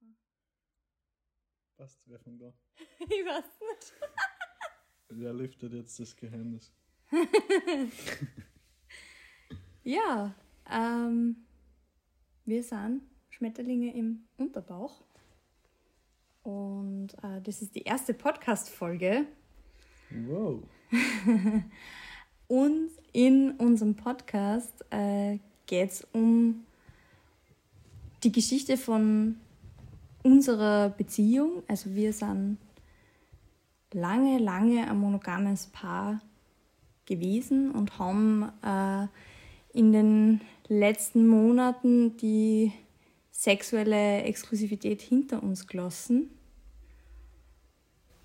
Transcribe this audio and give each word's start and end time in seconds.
machen. 0.00 0.16
Passt, 1.76 2.00
wer 2.06 2.18
von 2.18 2.38
da? 2.38 2.52
ich 3.00 3.08
weiß 3.24 3.44
nicht. 3.44 3.94
Wer 5.10 5.32
lüftet 5.32 5.72
jetzt 5.72 5.98
das 5.98 6.14
Geheimnis? 6.14 6.72
ja, 9.84 10.34
ähm, 10.70 11.36
wir 12.44 12.62
sind 12.62 13.02
Schmetterlinge 13.30 13.94
im 13.94 14.26
Unterbauch. 14.36 15.02
Und 16.42 17.14
äh, 17.22 17.40
das 17.42 17.62
ist 17.62 17.74
die 17.74 17.82
erste 17.82 18.14
Podcast-Folge. 18.14 19.26
Wow. 20.10 20.62
Und 22.48 22.90
in 23.12 23.52
unserem 23.52 23.94
Podcast 23.94 24.84
äh, 24.90 25.38
geht 25.66 25.90
es 25.90 26.06
um 26.12 26.64
die 28.22 28.32
Geschichte 28.32 28.76
von 28.76 29.38
unserer 30.28 30.90
Beziehung. 30.90 31.62
Also 31.68 31.94
wir 31.94 32.12
sind 32.12 32.58
lange, 33.92 34.38
lange 34.38 34.88
ein 34.88 34.98
monogames 34.98 35.68
Paar 35.68 36.20
gewesen 37.06 37.70
und 37.70 37.98
haben 37.98 38.52
äh, 38.62 39.06
in 39.72 39.92
den 39.92 40.40
letzten 40.68 41.26
Monaten 41.26 42.16
die 42.18 42.72
sexuelle 43.32 44.22
Exklusivität 44.24 45.00
hinter 45.00 45.42
uns 45.42 45.66
gelassen. 45.66 46.30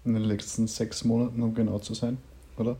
In 0.03 0.15
den 0.15 0.23
letzten 0.23 0.67
sechs 0.67 1.05
Monaten, 1.05 1.41
um 1.41 1.53
genau 1.53 1.79
zu 1.79 1.93
sein, 1.93 2.17
oder? 2.57 2.75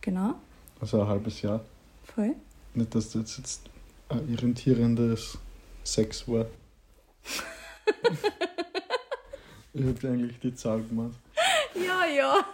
Genau. 0.00 0.34
Also 0.80 1.00
ein 1.00 1.06
halbes 1.06 1.40
Jahr. 1.42 1.64
Voll. 2.02 2.34
Nicht, 2.74 2.94
dass 2.94 3.10
das 3.10 3.36
jetzt 3.36 3.70
ein 4.08 4.28
irritierendes 4.28 5.38
Sex 5.84 6.26
war. 6.26 6.46
ich 9.72 9.84
hab 9.84 10.00
dir 10.00 10.10
eigentlich 10.10 10.38
die 10.40 10.54
Zahl 10.54 10.82
gemacht. 10.82 11.18
Ja, 11.74 12.06
ja. 12.06 12.44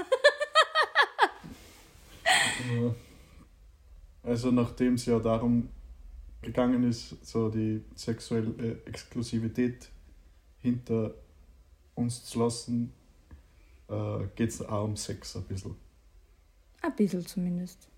Also 4.22 4.50
nachdem 4.50 4.94
es 4.94 5.06
ja 5.06 5.18
darum 5.18 5.68
gegangen 6.42 6.84
ist, 6.84 7.16
so 7.24 7.48
die 7.48 7.82
sexuelle 7.94 8.80
Exklusivität 8.86 9.88
hinter 10.60 11.14
uns 11.94 12.24
zu 12.24 12.38
lassen, 12.40 12.92
äh, 13.88 14.26
geht 14.36 14.50
es 14.50 14.62
auch 14.62 14.84
um 14.84 14.96
Sex 14.96 15.36
ein 15.36 15.44
bisschen. 15.44 15.74
Ein 16.82 16.94
bisschen 16.96 17.26
zumindest. 17.26 17.88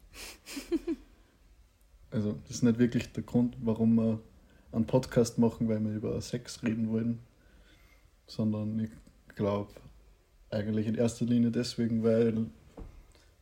Also 2.11 2.33
das 2.47 2.57
ist 2.57 2.63
nicht 2.63 2.79
wirklich 2.79 3.11
der 3.13 3.23
Grund, 3.23 3.57
warum 3.63 3.95
wir 3.95 4.21
einen 4.73 4.87
Podcast 4.87 5.39
machen, 5.39 5.69
weil 5.69 5.81
wir 5.81 5.93
über 5.93 6.21
Sex 6.21 6.63
reden 6.63 6.91
wollen, 6.91 7.21
sondern 8.27 8.79
ich 8.81 8.91
glaube 9.35 9.71
eigentlich 10.51 10.87
in 10.87 10.95
erster 10.95 11.25
Linie 11.25 11.51
deswegen, 11.51 12.03
weil 12.03 12.47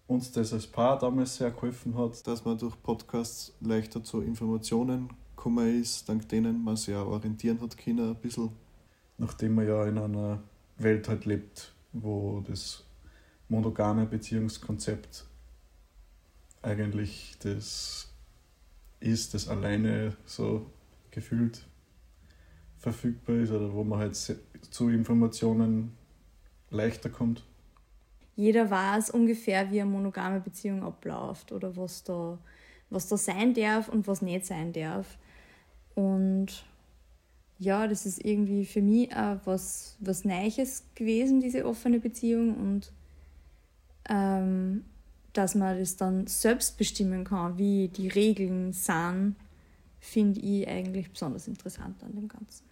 uns 0.07 0.33
das 0.33 0.53
als 0.53 0.67
Paar 0.67 0.99
damals 0.99 1.37
sehr 1.37 1.51
geholfen 1.51 1.97
hat, 1.97 2.27
dass 2.27 2.45
man 2.45 2.59
durch 2.59 2.81
Podcasts 2.83 3.53
leichter 3.61 4.03
zu 4.03 4.21
Informationen 4.21 5.09
gekommen 5.37 5.81
ist, 5.81 6.09
dank 6.09 6.29
denen 6.29 6.63
man 6.63 6.77
sich 6.77 6.95
auch 6.95 7.07
orientieren 7.07 7.61
hat 7.61 7.79
können 7.79 8.11
ein 8.11 8.17
bisschen. 8.17 8.51
Nachdem 9.19 9.55
man 9.55 9.67
ja 9.69 9.87
in 9.87 9.99
einer 9.99 10.43
Welt 10.79 11.09
halt 11.09 11.27
lebt, 11.27 11.73
wo 11.93 12.43
das 12.47 12.85
monogame 13.49 14.07
Beziehungskonzept 14.07 15.27
eigentlich 16.63 17.37
das 17.41 18.13
ist, 19.01 19.35
das 19.35 19.49
alleine 19.49 20.17
so 20.27 20.67
gefühlt 21.11 21.67
verfügbar 22.79 23.37
ist 23.37 23.53
oder 23.53 23.73
wo 23.73 23.85
man 23.85 23.99
halt 23.99 24.17
zu 24.17 24.89
Informationen 24.89 25.93
leichter 26.71 27.11
kommt. 27.11 27.45
Jeder 28.37 28.71
weiß 28.71 29.11
ungefähr, 29.11 29.71
wie 29.71 29.81
eine 29.81 29.91
monogame 29.91 30.41
Beziehung 30.41 30.83
abläuft 30.83 31.53
oder 31.53 31.77
was 31.77 32.05
da, 32.05 32.39
was 32.89 33.09
da 33.09 33.17
sein 33.17 33.53
darf 33.53 33.89
und 33.89 34.07
was 34.07 34.23
nicht 34.23 34.47
sein 34.47 34.73
darf. 34.73 35.19
Und 35.95 36.65
ja, 37.59 37.87
das 37.87 38.07
ist 38.07 38.25
irgendwie 38.25 38.65
für 38.65 38.81
mich 38.81 39.15
auch 39.15 39.39
was, 39.45 39.97
was 40.01 40.25
Neues 40.25 40.85
gewesen, 40.95 41.41
diese 41.41 41.67
offene 41.67 42.01
Beziehung. 42.01 42.57
Und 42.57 42.93
ähm, 44.09 44.85
dass 45.35 45.55
man 45.55 45.79
das 45.79 45.97
dann 45.97 46.27
selbst 46.27 46.79
bestimmen 46.79 47.25
kann, 47.25 47.59
wie 47.59 47.89
die 47.89 48.09
Regeln 48.09 48.73
sind, 48.73 49.37
finde 50.01 50.41
ich 50.41 50.67
eigentlich 50.67 51.11
besonders 51.11 51.47
interessant 51.47 52.03
an 52.03 52.15
dem 52.15 52.27
Ganzen. 52.27 52.65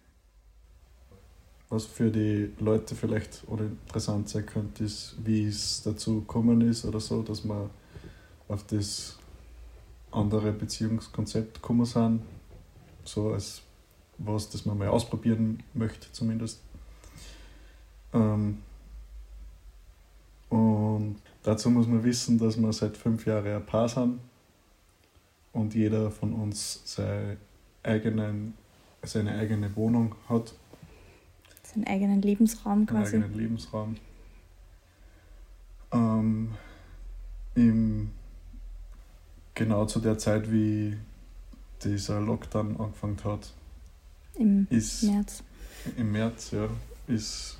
Was 1.69 1.85
für 1.85 2.09
die 2.09 2.51
Leute 2.59 2.95
vielleicht 2.95 3.43
oder 3.47 3.65
interessant 3.65 4.27
sein 4.27 4.45
könnte, 4.45 4.83
ist, 4.83 5.15
wie 5.23 5.45
es 5.45 5.83
dazu 5.83 6.21
gekommen 6.21 6.61
ist 6.61 6.83
oder 6.83 6.99
so, 6.99 7.21
dass 7.21 7.43
man 7.43 7.69
auf 8.47 8.65
das 8.65 9.19
andere 10.11 10.51
Beziehungskonzept 10.51 11.55
gekommen 11.55 11.85
sind, 11.85 12.23
so 13.03 13.33
als 13.33 13.61
was, 14.17 14.49
das 14.49 14.65
man 14.65 14.79
mal 14.79 14.87
ausprobieren 14.87 15.61
möchte 15.75 16.11
zumindest. 16.11 16.59
Ähm, 18.13 18.57
und 20.49 21.17
dazu 21.43 21.69
muss 21.69 21.85
man 21.85 22.03
wissen, 22.03 22.39
dass 22.39 22.59
wir 22.59 22.73
seit 22.73 22.97
fünf 22.97 23.27
Jahren 23.27 23.55
ein 23.55 23.65
Paar 23.65 23.87
sind 23.87 24.19
und 25.59 25.75
jeder 25.75 26.11
von 26.11 26.33
uns 26.33 26.81
seine, 26.85 27.37
eigenen, 27.83 28.53
seine 29.03 29.35
eigene 29.35 29.75
Wohnung 29.75 30.15
hat. 30.27 30.53
Seinen 31.63 31.87
eigenen 31.87 32.21
Lebensraum 32.21 32.85
quasi. 32.85 33.11
Seinen 33.11 33.23
eigenen 33.23 33.39
Lebensraum. 33.39 33.97
Ähm, 35.91 36.51
im, 37.55 38.11
genau 39.53 39.85
zu 39.85 39.99
der 39.99 40.17
Zeit, 40.17 40.51
wie 40.51 40.97
dieser 41.83 42.19
Lockdown 42.19 42.79
angefangen 42.79 43.17
hat. 43.23 43.53
Im 44.35 44.67
ist, 44.69 45.03
März. 45.03 45.43
Im 45.97 46.11
März, 46.11 46.51
ja. 46.51 46.69
Ist 47.07 47.59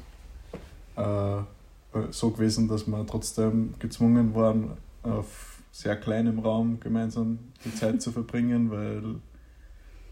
äh, 0.95 1.41
so 2.11 2.29
gewesen, 2.31 2.67
dass 2.67 2.87
wir 2.87 3.05
trotzdem 3.07 3.73
gezwungen 3.79 4.35
waren, 4.35 4.77
auf 5.03 5.58
sehr 5.71 5.95
kleinem 5.95 6.39
Raum 6.39 6.79
gemeinsam 6.79 7.39
die 7.63 7.73
Zeit 7.73 8.01
zu 8.01 8.11
verbringen, 8.11 8.71
weil 8.71 9.15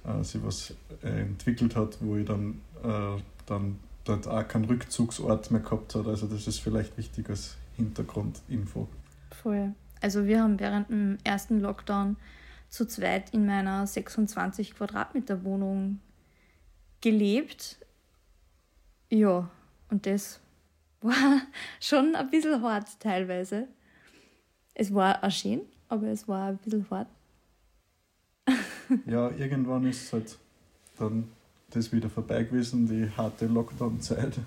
äh, 0.03 0.23
sie 0.23 0.44
was 0.44 0.73
äh, 1.03 1.22
entwickelt 1.22 1.75
hat, 1.75 1.97
wo 2.01 2.16
ich 2.16 2.25
dann, 2.25 2.62
äh, 2.84 3.22
dann 3.45 3.79
dort 4.03 4.28
auch 4.28 4.47
keinen 4.47 4.66
Rückzugsort 4.66 5.51
mehr 5.51 5.62
gehabt 5.62 5.96
habe. 5.96 6.09
Also 6.09 6.28
das 6.28 6.47
ist 6.47 6.59
vielleicht 6.59 6.97
wichtig 6.97 7.29
als 7.29 7.57
Hintergrundinfo. 7.75 8.88
Voll. 9.31 9.73
Also 10.01 10.25
wir 10.25 10.41
haben 10.41 10.59
während 10.59 10.90
dem 10.90 11.17
ersten 11.23 11.59
Lockdown 11.59 12.17
zu 12.69 12.85
zweit 12.85 13.34
in 13.34 13.46
meiner 13.46 13.88
26 13.88 14.75
Quadratmeter 14.75 15.44
Wohnung 15.44 16.00
gelebt. 17.01 17.78
Ja, 19.09 19.50
und 19.90 20.06
das 20.06 20.40
war 21.01 21.13
schon 21.79 22.16
ein 22.16 22.29
bisschen 22.29 22.62
hart 22.62 23.00
teilweise. 23.00 23.67
Es 24.79 24.93
war 24.93 25.23
auch 25.23 25.31
schön, 25.31 25.61
aber 25.89 26.05
es 26.09 26.27
war 26.27 26.49
ein 26.49 26.57
bisschen 26.57 26.88
hart. 26.91 27.07
ja, 29.07 29.31
irgendwann 29.31 29.88
ist 29.88 30.13
halt 30.13 30.38
dann 30.99 31.27
das 31.71 31.91
wieder 31.91 32.11
vorbei 32.11 32.43
gewesen, 32.43 32.87
die 32.87 33.09
harte 33.09 33.47
Lockdown-Zeit. 33.47 34.37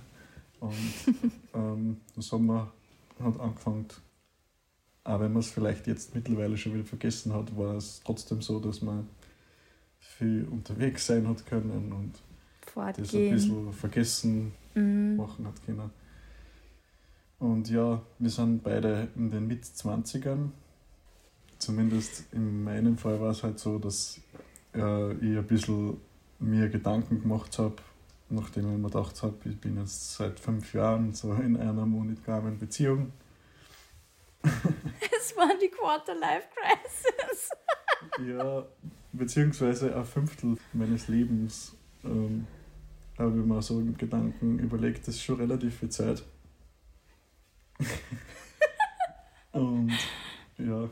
Und 0.61 0.73
ähm, 1.55 1.97
der 2.15 2.23
Sommer 2.23 2.73
hat 3.19 3.41
angefangen, 3.41 3.87
auch 5.03 5.19
wenn 5.19 5.33
man 5.33 5.41
es 5.41 5.51
vielleicht 5.51 5.89
jetzt 5.89 6.15
mittlerweile 6.15 6.57
schon 6.57 6.75
wieder 6.75 6.85
vergessen 6.85 7.35
hat, 7.35 7.57
war 7.59 7.75
es 7.75 8.01
trotzdem 8.05 8.41
so, 8.41 8.61
dass 8.61 8.83
man 8.83 9.09
viel 9.99 10.47
unterwegs 10.49 11.09
sein 11.09 11.27
hat 11.27 11.45
können 11.45 11.93
und 11.93 12.13
Fortgehen. 12.73 13.05
das 13.05 13.15
ein 13.17 13.31
bisschen 13.33 13.73
vergessen 13.73 14.53
mhm. 14.77 15.17
machen 15.17 15.45
hat 15.49 15.67
können. 15.67 15.91
Und 17.41 17.71
ja, 17.71 18.03
wir 18.19 18.31
sind 18.31 18.63
beide 18.63 19.09
in 19.17 19.31
den 19.31 19.47
Mit-20ern. 19.49 20.51
Zumindest 21.59 22.33
in 22.33 22.63
meinem 22.63 22.99
Fall 22.99 23.19
war 23.19 23.31
es 23.31 23.43
halt 23.43 23.59
so, 23.59 23.79
dass 23.79 24.21
äh, 24.75 25.13
ich 25.15 25.39
ein 25.39 25.47
bisschen 25.47 25.97
mir 26.39 26.69
Gedanken 26.69 27.23
gemacht 27.23 27.59
habe, 27.59 27.77
nachdem 28.29 28.71
ich 28.71 28.79
mir 28.79 28.89
gedacht 28.91 29.23
habe, 29.23 29.37
ich 29.47 29.59
bin 29.59 29.79
jetzt 29.79 30.17
seit 30.17 30.39
fünf 30.39 30.75
Jahren 30.75 31.15
so 31.15 31.33
in 31.33 31.57
einer 31.57 31.87
monogamen 31.87 32.59
Beziehung. 32.59 33.13
Es 34.43 35.37
war 35.37 35.51
die 35.61 35.69
Quarter-Life-Crisis. 35.69 37.51
ja, 38.27 38.67
beziehungsweise 39.13 39.97
ein 39.97 40.05
Fünftel 40.05 40.57
meines 40.75 41.09
Lebens 41.09 41.75
ähm, 42.05 42.47
habe 43.19 43.39
ich 43.39 43.45
mir 43.47 43.63
so 43.63 43.83
Gedanken 43.97 44.59
überlegt, 44.59 45.09
das 45.09 45.15
ist 45.15 45.23
schon 45.23 45.37
relativ 45.37 45.79
viel 45.79 45.91
Zeit. 45.91 46.23
Und 49.53 49.93
ja, 50.59 50.89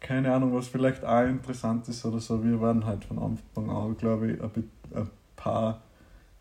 keine 0.00 0.32
Ahnung, 0.32 0.54
was 0.54 0.68
vielleicht 0.68 1.04
auch 1.04 1.24
interessant 1.24 1.88
ist 1.88 2.04
oder 2.04 2.20
so. 2.20 2.42
Wir 2.42 2.60
waren 2.60 2.84
halt 2.84 3.04
von 3.04 3.18
Anfang 3.18 3.70
an, 3.70 3.96
glaube 3.96 4.32
ich, 4.32 4.42
ein, 4.42 5.10
Paar, 5.36 5.82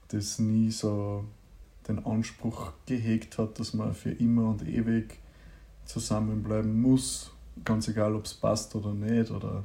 das 0.07 0.39
nie 0.39 0.71
so 0.71 1.23
den 1.87 2.03
Anspruch 2.05 2.71
gehegt 2.85 3.37
hat, 3.37 3.59
dass 3.59 3.73
man 3.73 3.93
für 3.93 4.11
immer 4.11 4.49
und 4.49 4.67
ewig 4.67 5.19
zusammenbleiben 5.85 6.81
muss, 6.81 7.31
ganz 7.63 7.87
egal, 7.87 8.15
ob 8.15 8.25
es 8.25 8.33
passt 8.33 8.75
oder 8.75 8.93
nicht. 8.93 9.31
Oder 9.31 9.63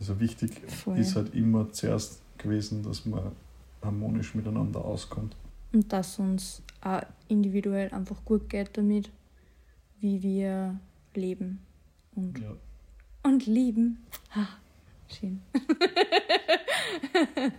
also 0.00 0.18
wichtig 0.20 0.60
Voll. 0.70 0.98
ist 0.98 1.16
halt 1.16 1.34
immer 1.34 1.70
zuerst 1.72 2.20
gewesen, 2.38 2.82
dass 2.82 3.06
man 3.06 3.32
harmonisch 3.82 4.34
miteinander 4.34 4.84
auskommt. 4.84 5.36
Und 5.72 5.92
dass 5.92 6.18
uns 6.18 6.62
auch 6.80 7.02
individuell 7.28 7.92
einfach 7.92 8.24
gut 8.24 8.48
geht 8.48 8.76
damit, 8.76 9.10
wie 10.00 10.22
wir 10.22 10.78
leben 11.14 11.60
und, 12.14 12.38
ja. 12.38 12.56
und 13.22 13.46
lieben. 13.46 14.06
Ha, 14.34 14.48
schön. 15.08 15.40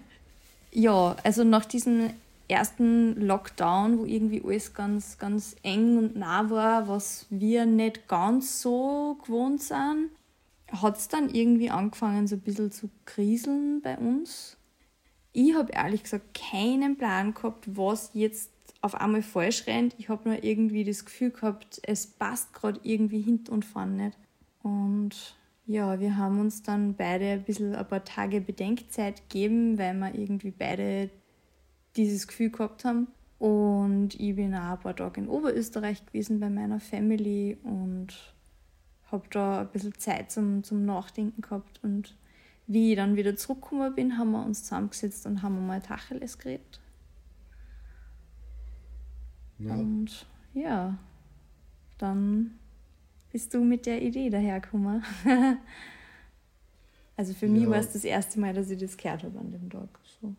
ja, 0.72 1.16
also 1.24 1.44
nach 1.44 1.66
diesem 1.66 2.12
ersten 2.48 3.20
Lockdown, 3.22 4.00
wo 4.00 4.06
irgendwie 4.06 4.42
alles 4.44 4.74
ganz, 4.74 5.18
ganz 5.18 5.56
eng 5.62 5.98
und 5.98 6.16
nah 6.16 6.50
war, 6.50 6.88
was 6.88 7.28
wir 7.30 7.66
nicht 7.66 8.08
ganz 8.08 8.62
so 8.62 9.18
gewohnt 9.24 9.62
sind, 9.62 10.10
hat 10.72 10.98
es 10.98 11.08
dann 11.08 11.30
irgendwie 11.30 11.70
angefangen, 11.70 12.28
so 12.28 12.36
ein 12.36 12.42
bisschen 12.42 12.72
zu 12.72 12.90
kriseln 13.06 13.82
bei 13.82 13.98
uns. 13.98 14.58
Ich 15.32 15.54
habe 15.54 15.72
ehrlich 15.72 16.04
gesagt 16.04 16.34
keinen 16.34 16.98
Plan 16.98 17.34
gehabt, 17.34 17.78
was 17.78 18.12
jetzt 18.14 18.52
auf 18.82 18.96
einmal 18.96 19.22
falsch 19.22 19.68
rennt. 19.68 19.96
Ich 19.98 20.10
habe 20.10 20.30
nur 20.30 20.44
irgendwie 20.44 20.84
das 20.84 21.06
Gefühl 21.06 21.32
gehabt, 21.32 21.82
es 21.84 22.08
passt 22.08 22.54
gerade 22.54 22.80
irgendwie 22.84 23.22
hinten 23.22 23.52
und 23.52 23.66
vorne 23.66 24.06
nicht. 24.06 24.18
Und 24.64 25.36
ja, 25.66 26.00
wir 26.00 26.18
haben 26.18 26.40
uns 26.40 26.64
dann 26.64 26.96
beide 26.96 27.26
ein 27.26 27.44
bisschen 27.44 27.76
ein 27.76 27.88
paar 27.88 28.04
Tage 28.04 28.42
Bedenkzeit 28.42 29.30
gegeben, 29.30 29.78
weil 29.78 29.94
wir 29.96 30.16
irgendwie 30.16 30.52
beide 30.52 31.10
dieses 31.96 32.28
Gefühl 32.28 32.50
gehabt 32.50 32.86
haben. 32.86 33.08
Und 33.38 34.20
ich 34.20 34.36
bin 34.36 34.54
auch 34.56 34.72
ein 34.72 34.80
paar 34.80 34.96
Tage 34.96 35.22
in 35.22 35.30
Oberösterreich 35.30 36.06
gewesen 36.06 36.40
bei 36.40 36.50
meiner 36.50 36.80
Family 36.80 37.58
und 37.64 38.34
habe 39.12 39.28
da 39.32 39.62
ein 39.62 39.68
bisschen 39.70 39.98
Zeit 39.98 40.32
zum, 40.32 40.64
zum 40.64 40.86
Nachdenken 40.86 41.42
gehabt. 41.42 41.80
Und 41.84 42.16
wie 42.68 42.92
ich 42.92 42.98
dann 42.98 43.16
wieder 43.16 43.36
zurückgekommen 43.36 43.96
bin, 43.96 44.18
haben 44.18 44.32
wir 44.32 44.46
uns 44.46 44.64
zusammengesetzt 44.64 45.26
und 45.26 45.42
haben 45.42 45.66
mal 45.66 45.82
Tacheles 45.82 46.38
geredet. 46.38 46.80
Ja. 49.60 49.74
Und 49.76 50.26
ja, 50.54 50.98
dann 51.98 52.52
bist 53.32 53.54
du 53.54 53.64
mit 53.64 53.86
der 53.86 54.02
Idee 54.02 54.30
dahergekommen. 54.30 55.04
also 57.18 57.34
für 57.34 57.46
ja. 57.46 57.52
mich 57.52 57.70
war 57.70 57.78
es 57.78 57.94
das 57.94 58.04
erste 58.04 58.40
Mal, 58.40 58.54
dass 58.54 58.70
ich 58.70 58.80
das 58.80 58.98
gehört 58.98 59.24
habe 59.24 59.38
an 59.40 59.52
dem 59.52 59.70
Tag. 59.70 59.90
So. 60.22 60.34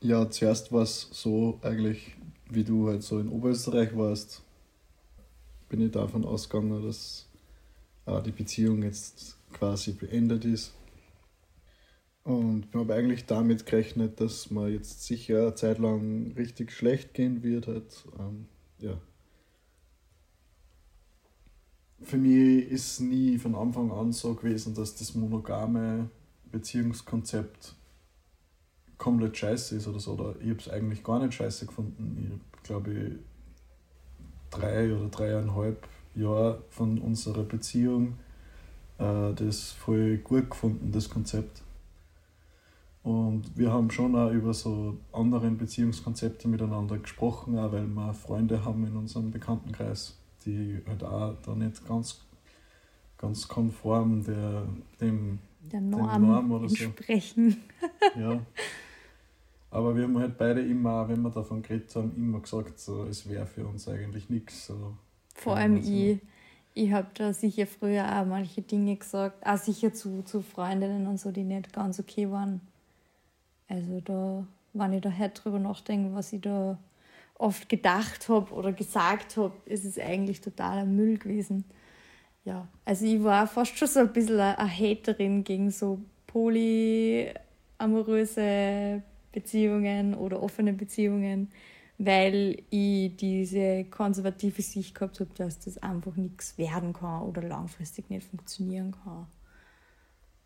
Ja, 0.00 0.30
zuerst 0.30 0.70
war 0.70 0.82
es 0.82 1.08
so 1.12 1.58
eigentlich, 1.62 2.16
wie 2.50 2.64
du 2.64 2.88
halt 2.88 3.02
so 3.02 3.18
in 3.18 3.28
Oberösterreich 3.28 3.96
warst, 3.96 4.42
bin 5.68 5.80
ich 5.80 5.92
davon 5.92 6.24
ausgegangen, 6.24 6.84
dass 6.84 7.26
äh, 8.06 8.22
die 8.22 8.30
Beziehung 8.30 8.82
jetzt 8.82 9.36
quasi 9.52 9.92
beendet 9.92 10.44
ist. 10.44 10.74
Und 12.24 12.66
ich 12.70 12.74
habe 12.74 12.94
eigentlich 12.94 13.26
damit 13.26 13.66
gerechnet, 13.66 14.18
dass 14.18 14.50
man 14.50 14.72
jetzt 14.72 15.04
sicher 15.04 15.42
eine 15.42 15.54
Zeit 15.54 15.78
lang 15.78 16.32
richtig 16.36 16.72
schlecht 16.72 17.12
gehen 17.12 17.42
wird. 17.42 17.66
Halt. 17.66 18.04
Ähm, 18.18 18.46
ja. 18.78 18.98
Für 22.00 22.16
mich 22.16 22.66
ist 22.70 23.00
nie 23.00 23.38
von 23.38 23.54
Anfang 23.54 23.92
an 23.92 24.12
so 24.12 24.34
gewesen, 24.34 24.74
dass 24.74 24.94
das 24.96 25.14
monogame 25.14 26.08
Beziehungskonzept 26.50 27.74
komplett 28.96 29.36
scheiße 29.36 29.76
ist 29.76 29.86
oder 29.86 30.00
so. 30.00 30.14
Oder 30.14 30.34
ich 30.40 30.48
habe 30.48 30.60
es 30.60 30.68
eigentlich 30.70 31.04
gar 31.04 31.18
nicht 31.18 31.34
scheiße 31.34 31.66
gefunden. 31.66 32.40
Ich 32.56 32.62
glaube 32.62 32.92
ich, 32.92 33.12
drei 34.50 34.94
oder 34.94 35.08
dreieinhalb 35.08 35.86
Jahre 36.14 36.64
von 36.70 36.98
unserer 36.98 37.42
Beziehung 37.42 38.14
äh, 38.98 39.34
das 39.34 39.72
voll 39.72 40.18
gut 40.18 40.50
gefunden, 40.50 40.90
das 40.90 41.10
Konzept. 41.10 41.62
Und 43.04 43.54
wir 43.54 43.70
haben 43.70 43.90
schon 43.90 44.16
auch 44.16 44.30
über 44.30 44.54
so 44.54 44.96
andere 45.12 45.50
Beziehungskonzepte 45.50 46.48
miteinander 46.48 46.96
gesprochen, 46.96 47.58
auch 47.58 47.70
weil 47.70 47.86
wir 47.86 48.14
Freunde 48.14 48.64
haben 48.64 48.86
in 48.86 48.96
unserem 48.96 49.30
Bekanntenkreis, 49.30 50.16
die 50.46 50.80
halt 50.86 51.04
auch 51.04 51.34
da 51.44 51.54
nicht 51.54 51.86
ganz, 51.86 52.24
ganz 53.18 53.46
konform 53.46 54.24
der, 54.24 54.66
dem 55.02 55.38
der 55.60 55.82
Norm, 55.82 56.26
Norm 56.26 56.52
oder 56.52 56.64
entsprechen. 56.64 57.62
So. 58.14 58.20
ja. 58.20 58.40
Aber 59.70 59.94
wir 59.94 60.04
haben 60.04 60.18
halt 60.18 60.38
beide 60.38 60.62
immer, 60.62 61.06
wenn 61.06 61.20
wir 61.20 61.30
davon 61.30 61.60
geredet 61.60 61.94
haben, 61.96 62.14
immer 62.16 62.40
gesagt, 62.40 62.78
so, 62.78 63.04
es 63.04 63.28
wäre 63.28 63.44
für 63.44 63.66
uns 63.66 63.86
eigentlich 63.86 64.30
nichts. 64.30 64.66
So. 64.66 64.96
Vor 65.34 65.56
allem 65.56 65.76
ich. 65.76 66.20
Ich 66.76 66.90
habe 66.90 67.06
da 67.14 67.32
sicher 67.32 67.68
früher 67.68 68.04
auch 68.04 68.26
manche 68.26 68.62
Dinge 68.62 68.96
gesagt, 68.96 69.46
auch 69.46 69.58
sicher 69.58 69.92
zu, 69.92 70.22
zu 70.24 70.42
Freundinnen 70.42 71.06
und 71.06 71.20
so, 71.20 71.30
die 71.30 71.44
nicht 71.44 71.72
ganz 71.72 72.00
okay 72.00 72.28
waren. 72.28 72.60
Also 73.74 74.00
da, 74.00 74.46
wenn 74.72 74.92
ich 74.92 75.02
da 75.02 75.10
heute 75.10 75.42
drüber 75.42 75.58
nachdenke, 75.58 76.14
was 76.14 76.32
ich 76.32 76.40
da 76.40 76.78
oft 77.36 77.68
gedacht 77.68 78.28
habe 78.28 78.54
oder 78.54 78.72
gesagt 78.72 79.36
habe, 79.36 79.52
ist 79.64 79.84
es 79.84 79.98
eigentlich 79.98 80.40
totaler 80.40 80.84
Müll 80.84 81.18
gewesen. 81.18 81.64
Ja, 82.44 82.68
also 82.84 83.04
ich 83.04 83.20
war 83.24 83.48
fast 83.48 83.76
schon 83.76 83.88
so 83.88 83.98
ein 84.00 84.12
bisschen 84.12 84.38
eine 84.38 84.70
Haterin 84.70 85.42
gegen 85.42 85.72
so 85.72 85.98
polyamoröse 86.28 89.02
Beziehungen 89.32 90.14
oder 90.14 90.40
offene 90.40 90.72
Beziehungen, 90.72 91.50
weil 91.98 92.62
ich 92.70 93.16
diese 93.16 93.86
konservative 93.86 94.62
Sicht 94.62 94.94
gehabt 94.94 95.18
habe, 95.18 95.30
dass 95.34 95.58
das 95.58 95.78
einfach 95.78 96.14
nichts 96.14 96.56
werden 96.58 96.92
kann 96.92 97.22
oder 97.22 97.42
langfristig 97.42 98.08
nicht 98.08 98.28
funktionieren 98.28 98.94
kann. 99.02 99.26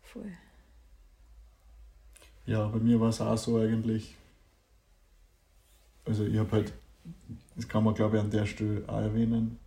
Voll. 0.01 0.31
Ja, 2.49 2.67
bei 2.67 2.79
mir 2.79 2.99
war 2.99 3.09
es 3.09 3.21
auch 3.21 3.37
so 3.37 3.59
eigentlich. 3.59 4.15
Also 6.03 6.25
ich 6.25 6.35
habe 6.39 6.51
halt, 6.51 6.73
das 7.55 7.67
kann 7.67 7.83
man 7.83 7.93
glaube 7.93 8.17
ich 8.17 8.23
an 8.23 8.31
der 8.31 8.47
Stelle 8.47 8.83
auch 8.87 8.97
erwähnen, 8.97 9.59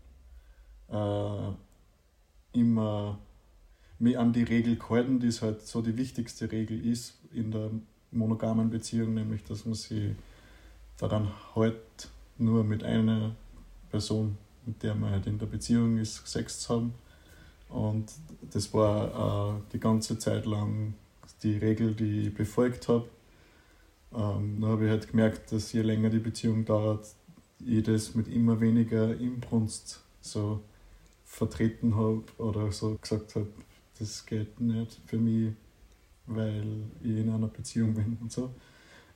äh, 0.90 2.58
immer 2.58 3.20
mich 4.00 4.18
an 4.18 4.32
die 4.32 4.42
Regel 4.42 4.74
gehalten, 4.74 5.20
die 5.20 5.28
es 5.28 5.42
halt 5.42 5.62
so 5.62 5.80
die 5.80 5.96
wichtigste 5.96 6.50
Regel 6.50 6.84
ist 6.84 7.20
in 7.32 7.52
der 7.52 7.70
monogamen 8.10 8.68
Beziehung, 8.68 9.14
nämlich 9.14 9.44
dass 9.44 9.64
man 9.64 9.74
sich 9.74 10.16
daran 10.98 11.30
hält, 11.54 12.08
nur 12.36 12.64
mit 12.64 12.82
einer 12.82 13.36
Person, 13.90 14.36
mit 14.66 14.82
der 14.82 14.96
man 14.96 15.12
halt 15.12 15.28
in 15.28 15.38
der 15.38 15.46
Beziehung 15.46 15.98
ist, 15.98 16.26
Sex 16.26 16.58
zu 16.58 16.74
haben. 16.74 16.94
Und 17.68 18.10
das 18.50 18.74
war 18.74 19.54
äh, 19.56 19.60
die 19.72 19.78
ganze 19.78 20.18
Zeit 20.18 20.46
lang 20.46 20.94
die 21.42 21.58
Regel, 21.58 21.94
die 21.94 22.28
ich 22.28 22.34
befolgt 22.34 22.88
habe. 22.88 23.08
Ähm, 24.14 24.58
dann 24.60 24.70
habe 24.70 24.84
ich 24.84 24.90
halt 24.90 25.08
gemerkt, 25.10 25.52
dass 25.52 25.72
je 25.72 25.82
länger 25.82 26.10
die 26.10 26.18
Beziehung 26.18 26.64
dauert, 26.64 27.06
ich 27.64 27.82
das 27.82 28.14
mit 28.14 28.28
immer 28.28 28.60
weniger 28.60 29.16
Inbrunst 29.16 30.02
so 30.20 30.60
vertreten 31.24 31.96
habe 31.96 32.24
oder 32.38 32.70
so 32.72 32.96
gesagt 33.00 33.36
habe, 33.36 33.48
das 33.98 34.26
geht 34.26 34.60
nicht 34.60 35.00
für 35.06 35.18
mich, 35.18 35.52
weil 36.26 36.84
ich 37.02 37.18
in 37.18 37.30
einer 37.30 37.48
Beziehung 37.48 37.94
bin 37.94 38.18
und 38.20 38.30
so. 38.30 38.54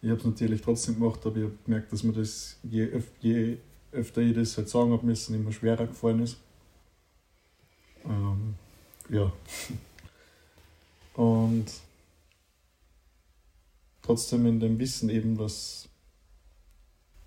Ich 0.01 0.11
habe 0.11 0.21
es 0.21 0.27
natürlich 0.27 0.63
trotzdem 0.63 0.95
gemacht, 0.95 1.27
aber 1.27 1.37
ich 1.37 1.45
habe 1.45 1.59
gemerkt, 1.65 1.93
dass 1.93 2.03
mir 2.03 2.13
das 2.13 2.59
je, 2.63 2.85
öf 2.85 3.11
je 3.21 3.59
öfter 3.93 4.21
ich 4.21 4.35
das 4.35 4.57
halt 4.57 4.69
sagen 4.69 4.93
habe 4.93 5.07
müssen, 5.07 5.35
immer 5.35 5.53
schwerer 5.53 5.87
gefallen 5.87 6.21
ist. 6.21 6.39
Ähm, 8.05 8.55
ja. 9.09 9.33
Und 11.15 11.67
trotzdem 14.07 14.47
in 14.47 14.61
dem 14.61 14.79
Wissen 14.79 15.11
eben, 15.11 15.37
dass 15.37 15.89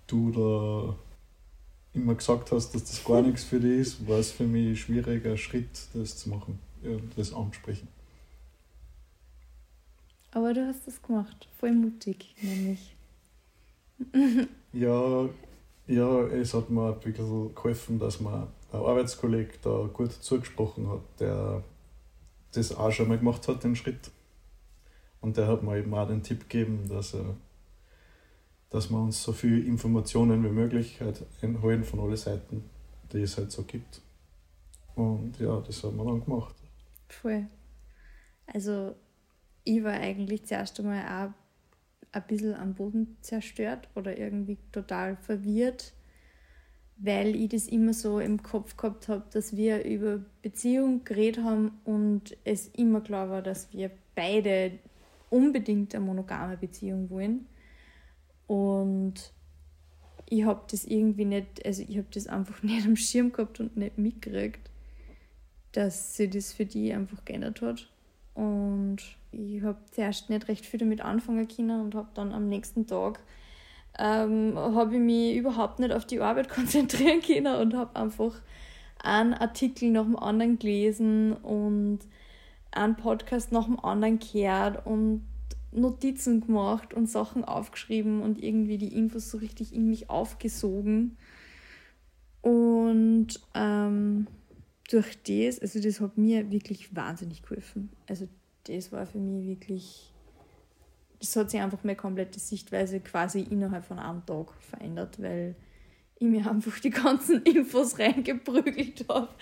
du 0.06 0.30
da 0.30 0.96
immer 1.92 2.14
gesagt 2.14 2.52
hast, 2.52 2.74
dass 2.74 2.84
das 2.84 3.04
gar 3.04 3.22
nichts 3.22 3.44
für 3.44 3.60
dich 3.60 3.80
ist, 3.80 4.08
war 4.08 4.18
es 4.18 4.30
für 4.30 4.44
mich 4.44 4.68
ein 4.68 4.76
schwieriger 4.76 5.36
Schritt, 5.36 5.88
das 5.92 6.16
zu 6.16 6.30
machen, 6.30 6.58
ja, 6.82 6.96
das 7.16 7.32
ansprechen. 7.32 7.88
Aber 10.32 10.54
du 10.54 10.66
hast 10.66 10.86
es 10.86 11.02
gemacht, 11.02 11.48
voll 11.58 11.72
mutig, 11.72 12.34
nämlich. 12.40 12.94
ja, 14.72 15.28
ja, 15.88 16.26
es 16.28 16.54
hat 16.54 16.70
mir 16.70 16.94
ein 16.94 17.00
bisschen 17.00 17.54
geholfen, 17.54 17.98
dass 17.98 18.20
man 18.20 18.46
ein 18.72 18.78
Arbeitskollege 18.78 19.54
da 19.62 19.88
gut 19.92 20.12
zugesprochen 20.12 20.88
hat, 20.88 21.02
der 21.18 21.64
das 22.52 22.74
auch 22.76 22.92
schon 22.92 23.08
mal 23.08 23.18
gemacht 23.18 23.48
hat, 23.48 23.64
den 23.64 23.74
Schritt. 23.74 24.10
Und 25.20 25.36
der 25.36 25.46
hat 25.46 25.62
mir 25.62 25.78
eben 25.78 25.92
auch 25.94 26.08
den 26.08 26.22
Tipp 26.22 26.48
gegeben, 26.48 26.88
dass, 26.88 27.14
er, 27.14 27.36
dass 28.70 28.90
wir 28.90 28.98
uns 28.98 29.22
so 29.22 29.32
viele 29.32 29.60
Informationen 29.60 30.42
wie 30.44 30.48
möglich 30.48 31.00
halt 31.00 31.24
einholen 31.42 31.84
von 31.84 32.00
allen 32.00 32.16
Seiten, 32.16 32.64
die 33.12 33.22
es 33.22 33.36
halt 33.36 33.52
so 33.52 33.62
gibt. 33.64 34.00
Und 34.94 35.38
ja, 35.38 35.60
das 35.60 35.82
haben 35.84 35.96
wir 35.96 36.04
dann 36.04 36.24
gemacht. 36.24 36.54
Voll. 37.08 37.46
Also 38.46 38.94
ich 39.64 39.82
war 39.84 39.92
eigentlich 39.92 40.44
zuerst 40.46 40.80
einmal 40.80 41.04
auch 41.04 41.32
ein 42.12 42.26
bisschen 42.26 42.54
am 42.54 42.74
Boden 42.74 43.16
zerstört 43.20 43.88
oder 43.94 44.18
irgendwie 44.18 44.58
total 44.72 45.16
verwirrt, 45.16 45.92
weil 46.96 47.36
ich 47.36 47.50
das 47.50 47.68
immer 47.68 47.94
so 47.94 48.20
im 48.20 48.42
Kopf 48.42 48.76
gehabt 48.76 49.08
habe, 49.08 49.24
dass 49.32 49.56
wir 49.56 49.84
über 49.84 50.20
Beziehung 50.42 51.04
geredet 51.04 51.44
haben 51.44 51.80
und 51.84 52.36
es 52.44 52.68
immer 52.68 53.00
klar 53.00 53.30
war, 53.30 53.42
dass 53.42 53.72
wir 53.72 53.90
beide 54.14 54.72
unbedingt 55.30 55.94
eine 55.94 56.04
monogame 56.04 56.56
Beziehung 56.56 57.08
wollen. 57.10 57.46
Und 58.46 59.32
ich 60.28 60.44
habe 60.44 60.62
das 60.70 60.84
irgendwie 60.84 61.24
nicht, 61.24 61.64
also 61.64 61.82
ich 61.86 61.96
habe 61.96 62.08
das 62.12 62.26
einfach 62.26 62.62
nicht 62.62 62.86
am 62.86 62.96
Schirm 62.96 63.32
gehabt 63.32 63.60
und 63.60 63.76
nicht 63.76 63.98
mitgekriegt, 63.98 64.70
dass 65.72 66.16
sich 66.16 66.30
das 66.30 66.52
für 66.52 66.66
die 66.66 66.92
einfach 66.92 67.24
geändert 67.24 67.62
hat. 67.62 67.88
Und 68.34 68.98
ich 69.32 69.62
habe 69.62 69.78
zuerst 69.90 70.30
nicht 70.30 70.48
recht 70.48 70.66
viel 70.66 70.80
damit 70.80 71.00
anfangen 71.00 71.46
können 71.48 71.80
und 71.80 71.94
habe 71.94 72.08
dann 72.14 72.32
am 72.32 72.48
nächsten 72.48 72.86
Tag 72.86 73.20
ähm, 73.98 74.54
habe 74.56 74.94
ich 74.94 75.00
mich 75.00 75.36
überhaupt 75.36 75.78
nicht 75.78 75.92
auf 75.92 76.06
die 76.06 76.20
Arbeit 76.20 76.48
konzentrieren 76.54 77.20
können 77.20 77.56
und 77.56 77.74
habe 77.74 77.96
einfach 77.96 78.40
einen 79.02 79.34
Artikel 79.34 79.90
nach 79.90 80.04
dem 80.04 80.18
anderen 80.18 80.58
gelesen 80.58 81.32
und 81.32 82.00
einen 82.72 82.96
Podcast 82.96 83.52
nach 83.52 83.64
dem 83.64 83.80
anderen 83.80 84.18
gehört 84.18 84.86
und 84.86 85.26
Notizen 85.72 86.40
gemacht 86.40 86.94
und 86.94 87.08
Sachen 87.08 87.44
aufgeschrieben 87.44 88.22
und 88.22 88.42
irgendwie 88.42 88.78
die 88.78 88.96
Infos 88.96 89.30
so 89.30 89.38
richtig 89.38 89.72
in 89.74 89.88
mich 89.88 90.10
aufgesogen. 90.10 91.16
Und 92.42 93.28
ähm, 93.54 94.26
durch 94.90 95.22
das, 95.22 95.60
also 95.60 95.80
das 95.80 96.00
hat 96.00 96.18
mir 96.18 96.50
wirklich 96.50 96.94
wahnsinnig 96.96 97.42
geholfen. 97.42 97.90
Also 98.08 98.28
das 98.64 98.90
war 98.90 99.06
für 99.06 99.18
mich 99.18 99.46
wirklich, 99.46 100.12
das 101.20 101.36
hat 101.36 101.50
sich 101.50 101.60
einfach 101.60 101.84
meine 101.84 101.96
komplette 101.96 102.40
Sichtweise 102.40 103.00
quasi 103.00 103.40
innerhalb 103.40 103.84
von 103.84 103.98
einem 103.98 104.26
Tag 104.26 104.52
verändert, 104.60 105.22
weil 105.22 105.54
ich 106.18 106.26
mir 106.26 106.50
einfach 106.50 106.78
die 106.80 106.90
ganzen 106.90 107.42
Infos 107.44 107.98
reingeprügelt 107.98 109.06
habe. 109.08 109.28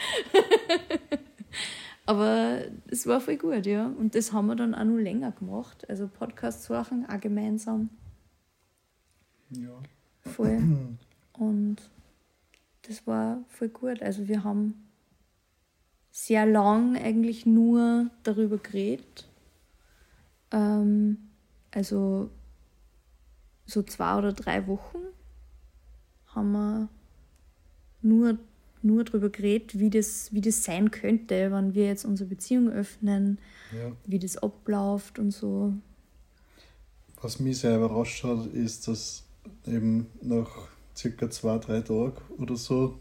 Aber 2.08 2.62
es 2.86 3.06
war 3.06 3.20
voll 3.20 3.36
gut, 3.36 3.66
ja. 3.66 3.86
Und 3.86 4.14
das 4.14 4.32
haben 4.32 4.46
wir 4.46 4.56
dann 4.56 4.74
auch 4.74 4.84
noch 4.84 4.96
länger 4.96 5.30
gemacht. 5.32 5.86
Also 5.90 6.08
Podcasts 6.08 6.64
suchen, 6.64 7.04
auch 7.06 7.20
gemeinsam. 7.20 7.90
Ja. 9.50 9.78
Voll. 10.22 10.58
Und 11.34 11.76
das 12.80 13.06
war 13.06 13.44
voll 13.48 13.68
gut. 13.68 14.00
Also 14.00 14.26
wir 14.26 14.42
haben 14.42 14.88
sehr 16.10 16.46
lang 16.46 16.96
eigentlich 16.96 17.44
nur 17.44 18.08
darüber 18.22 18.56
geredet. 18.56 19.28
Ähm, 20.50 21.28
also 21.72 22.30
so 23.66 23.82
zwei 23.82 24.16
oder 24.16 24.32
drei 24.32 24.66
Wochen 24.66 25.00
haben 26.28 26.52
wir 26.52 26.88
nur 28.00 28.38
nur 28.82 29.04
darüber 29.04 29.30
geredet, 29.30 29.78
wie 29.78 29.90
das, 29.90 30.32
wie 30.32 30.40
das 30.40 30.64
sein 30.64 30.90
könnte, 30.90 31.50
wenn 31.52 31.74
wir 31.74 31.86
jetzt 31.86 32.04
unsere 32.04 32.28
Beziehung 32.28 32.70
öffnen, 32.70 33.38
ja. 33.72 33.92
wie 34.06 34.18
das 34.18 34.36
abläuft 34.36 35.18
und 35.18 35.30
so. 35.30 35.72
Was 37.20 37.40
mich 37.40 37.58
sehr 37.58 37.76
überrascht 37.76 38.22
hat, 38.24 38.46
ist, 38.54 38.88
dass 38.88 39.24
eben 39.66 40.06
nach 40.22 40.68
circa 40.96 41.30
zwei, 41.30 41.58
drei 41.58 41.80
Tagen 41.80 42.16
oder 42.38 42.56
so, 42.56 42.98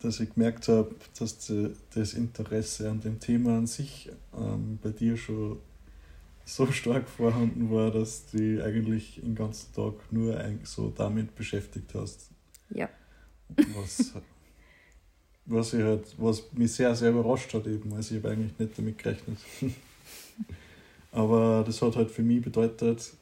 dass 0.00 0.20
ich 0.20 0.34
gemerkt 0.34 0.68
habe, 0.68 0.94
dass 1.18 1.38
die, 1.38 1.72
das 1.94 2.14
Interesse 2.14 2.90
an 2.90 3.00
dem 3.00 3.20
Thema 3.20 3.58
an 3.58 3.66
sich 3.66 4.10
ähm, 4.36 4.78
bei 4.82 4.90
dir 4.90 5.16
schon 5.16 5.58
so 6.44 6.70
stark 6.72 7.08
vorhanden 7.08 7.70
war, 7.70 7.90
dass 7.90 8.26
du 8.26 8.64
eigentlich 8.64 9.20
den 9.22 9.34
ganzen 9.34 9.72
Tag 9.72 9.94
nur 10.10 10.38
so 10.64 10.90
damit 10.90 11.34
beschäftigt 11.34 11.94
hast. 11.94 12.30
Ja. 12.70 12.88
Was 13.74 14.12
was, 15.46 15.74
ich 15.74 15.82
halt, 15.82 16.14
was 16.18 16.52
mich 16.52 16.72
sehr, 16.72 16.94
sehr 16.94 17.10
überrascht 17.10 17.52
hat, 17.54 17.66
eben. 17.66 17.92
Also 17.94 18.14
ich 18.14 18.22
habe 18.22 18.32
eigentlich 18.32 18.58
nicht 18.58 18.78
damit 18.78 18.98
gerechnet. 18.98 19.38
Aber 21.12 21.62
das 21.66 21.82
hat 21.82 21.96
halt 21.96 22.10
für 22.10 22.22
mich 22.22 22.42
bedeutet, 22.42 23.12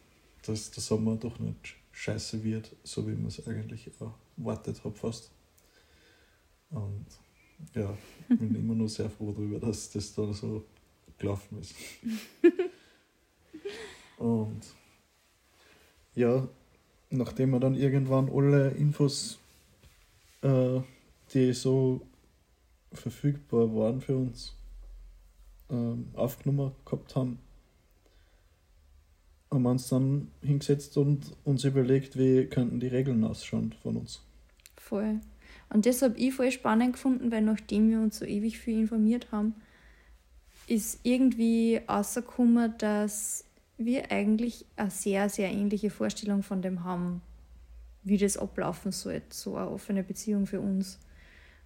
dass 0.47 0.71
der 0.71 0.83
Sommer 0.83 1.17
doch 1.17 1.39
nicht 1.39 1.77
scheiße 1.93 2.43
wird, 2.45 2.71
so 2.85 3.07
wie 3.07 3.13
man 3.13 3.27
es 3.27 3.47
eigentlich 3.47 3.91
erwartet 4.37 4.83
hat 4.85 4.97
fast. 4.97 5.31
Und 6.71 7.07
ja, 7.75 7.97
ich 8.29 8.39
bin 8.39 8.55
immer 8.55 8.75
nur 8.75 8.89
sehr 8.89 9.11
froh 9.11 9.33
darüber, 9.33 9.59
dass 9.59 9.91
das 9.91 10.15
da 10.15 10.33
so 10.33 10.65
gelaufen 11.19 11.61
ist. 11.61 11.75
Und 14.19 14.61
ja, 16.15 16.47
nachdem 17.11 17.51
wir 17.51 17.61
dann 17.61 17.75
irgendwann 17.75 18.31
alle 18.31 18.71
Infos, 18.71 19.39
äh, 20.43 20.81
die 21.33 21.53
so 21.53 22.01
verfügbar 22.93 23.75
waren 23.75 24.01
für 24.01 24.17
uns, 24.17 24.55
ähm, 25.71 26.09
aufgenommen 26.15 26.73
gehabt 26.85 27.15
haben, 27.17 27.39
haben 29.51 29.63
wir 29.63 29.71
uns 29.71 29.89
dann 29.89 30.29
hingesetzt 30.43 30.97
und 30.97 31.37
uns 31.45 31.65
überlegt, 31.65 32.17
wie 32.17 32.47
könnten 32.47 32.81
die 32.81 32.87
Regeln 32.87 33.25
ausschauen 33.25 33.75
von 33.83 33.97
uns. 33.97 34.23
Voll. 34.77 35.21
Und 35.69 35.87
das 35.87 36.03
habe 36.03 36.17
ich 36.19 36.35
voll 36.35 36.51
spannend 36.51 36.95
gefunden, 36.95 37.31
weil 37.31 37.43
nachdem 37.43 37.91
wir 37.91 38.01
uns 38.01 38.19
so 38.19 38.25
ewig 38.25 38.59
viel 38.59 38.81
informiert 38.81 39.31
haben, 39.33 39.55
ist 40.67 41.01
irgendwie 41.03 41.81
rausgekommen, 41.89 42.75
dass 42.79 43.45
wir 43.77 44.13
eigentlich 44.13 44.67
eine 44.77 44.91
sehr, 44.91 45.29
sehr 45.29 45.51
ähnliche 45.51 45.91
Vorstellung 45.91 46.43
von 46.43 46.63
dem 46.63 46.85
haben, 46.85 47.23
wie 48.03 48.19
das 48.19 48.37
ablaufen 48.37 48.93
sollte, 48.93 49.35
so 49.35 49.57
eine 49.57 49.71
offene 49.71 50.03
Beziehung 50.03 50.47
für 50.47 50.61
uns. 50.61 50.99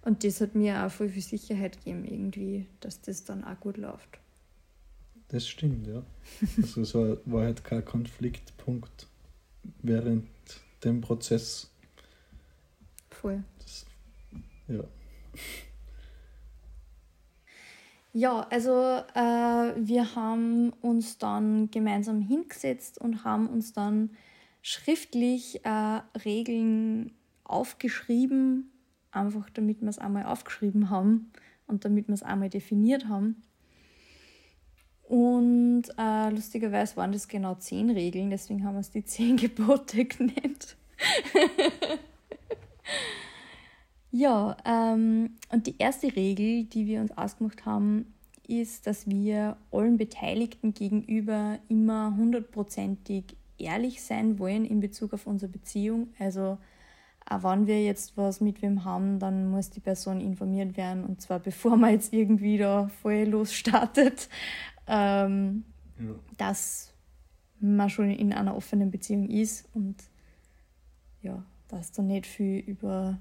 Und 0.05 0.23
das 0.23 0.39
hat 0.39 0.55
mir 0.55 0.85
auch 0.85 0.91
voll 0.91 1.09
viel 1.09 1.21
Sicherheit 1.21 1.77
gegeben, 1.77 2.05
irgendwie, 2.05 2.67
dass 2.79 3.01
das 3.01 3.23
dann 3.23 3.43
auch 3.43 3.59
gut 3.59 3.77
läuft. 3.77 4.19
Das 5.29 5.47
stimmt, 5.47 5.87
ja. 5.87 6.03
Also 6.57 6.81
es 6.81 6.93
war 7.25 7.43
halt 7.43 7.63
kein 7.63 7.83
Konfliktpunkt 7.83 9.07
während 9.81 10.27
dem 10.83 11.01
Prozess. 11.01 11.71
Voll. 13.09 13.43
Das, 13.59 13.85
ja. 14.67 14.83
Ja, 18.13 18.47
also 18.49 18.71
äh, 19.13 19.73
wir 19.75 20.15
haben 20.15 20.71
uns 20.81 21.17
dann 21.17 21.69
gemeinsam 21.71 22.21
hingesetzt 22.21 23.01
und 23.01 23.25
haben 23.25 23.49
uns 23.49 23.73
dann 23.73 24.11
schriftlich 24.61 25.65
äh, 25.65 26.01
Regeln 26.23 27.11
aufgeschrieben, 27.43 28.71
einfach 29.15 29.49
damit 29.51 29.81
wir 29.81 29.89
es 29.89 29.99
einmal 29.99 30.25
aufgeschrieben 30.25 30.89
haben 30.89 31.31
und 31.67 31.85
damit 31.85 32.07
wir 32.07 32.13
es 32.13 32.23
einmal 32.23 32.49
definiert 32.49 33.07
haben. 33.07 33.41
Und 35.07 35.83
äh, 35.99 36.29
lustigerweise 36.31 36.97
waren 36.97 37.11
das 37.11 37.27
genau 37.27 37.55
zehn 37.55 37.91
Regeln, 37.91 38.31
deswegen 38.31 38.63
haben 38.63 38.75
wir 38.75 38.79
es 38.79 38.91
die 38.91 39.05
zehn 39.05 39.37
Gebote 39.37 40.05
genannt. 40.05 40.75
ja, 44.11 44.57
ähm, 44.65 45.35
und 45.51 45.67
die 45.67 45.75
erste 45.77 46.15
Regel, 46.15 46.63
die 46.63 46.87
wir 46.87 47.01
uns 47.01 47.15
ausgemacht 47.15 47.65
haben, 47.65 48.13
ist, 48.47 48.87
dass 48.87 49.07
wir 49.07 49.57
allen 49.71 49.97
Beteiligten 49.97 50.73
gegenüber 50.73 51.59
immer 51.67 52.15
hundertprozentig 52.15 53.35
ehrlich 53.57 54.03
sein 54.03 54.39
wollen 54.39 54.65
in 54.65 54.79
Bezug 54.79 55.13
auf 55.13 55.27
unsere 55.27 55.51
Beziehung. 55.51 56.09
Also 56.19 56.57
auch 57.27 57.43
wenn 57.43 57.67
wir 57.67 57.83
jetzt 57.83 58.17
was 58.17 58.39
mit 58.39 58.61
wem 58.61 58.83
haben, 58.83 59.19
dann 59.19 59.49
muss 59.49 59.69
die 59.71 59.79
Person 59.79 60.21
informiert 60.21 60.77
werden 60.77 61.03
und 61.03 61.21
zwar 61.21 61.39
bevor 61.49 61.77
man 61.77 61.91
jetzt 61.91 62.13
irgendwie 62.13 62.57
da 62.57 62.87
voll 63.01 63.23
losstartet, 63.23 64.29
ähm, 64.87 65.63
ja. 65.99 66.15
dass 66.37 66.93
man 67.59 67.89
schon 67.89 68.11
in 68.11 68.33
einer 68.33 68.55
offenen 68.55 68.91
Beziehung 68.91 69.29
ist 69.29 69.67
und 69.73 69.95
ja, 71.21 71.43
dass 71.67 71.91
da 71.91 72.03
nicht 72.03 72.27
viel 72.27 72.59
über 72.59 73.17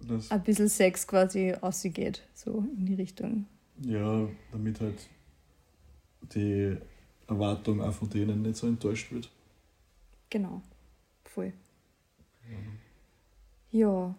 das 0.00 0.30
ein 0.30 0.42
bisschen 0.42 0.68
Sex 0.68 1.06
quasi 1.06 1.54
ausgeht, 1.60 2.26
so 2.34 2.64
in 2.76 2.86
die 2.86 2.94
Richtung. 2.94 3.46
Ja, 3.82 4.28
damit 4.50 4.80
halt 4.80 5.08
die 6.34 6.76
Erwartung 7.28 7.80
auch 7.80 7.92
von 7.92 8.08
denen 8.10 8.42
nicht 8.42 8.56
so 8.56 8.66
enttäuscht 8.66 9.12
wird. 9.12 9.30
Genau, 10.30 10.62
voll. 11.24 11.52
Ja, 13.70 14.14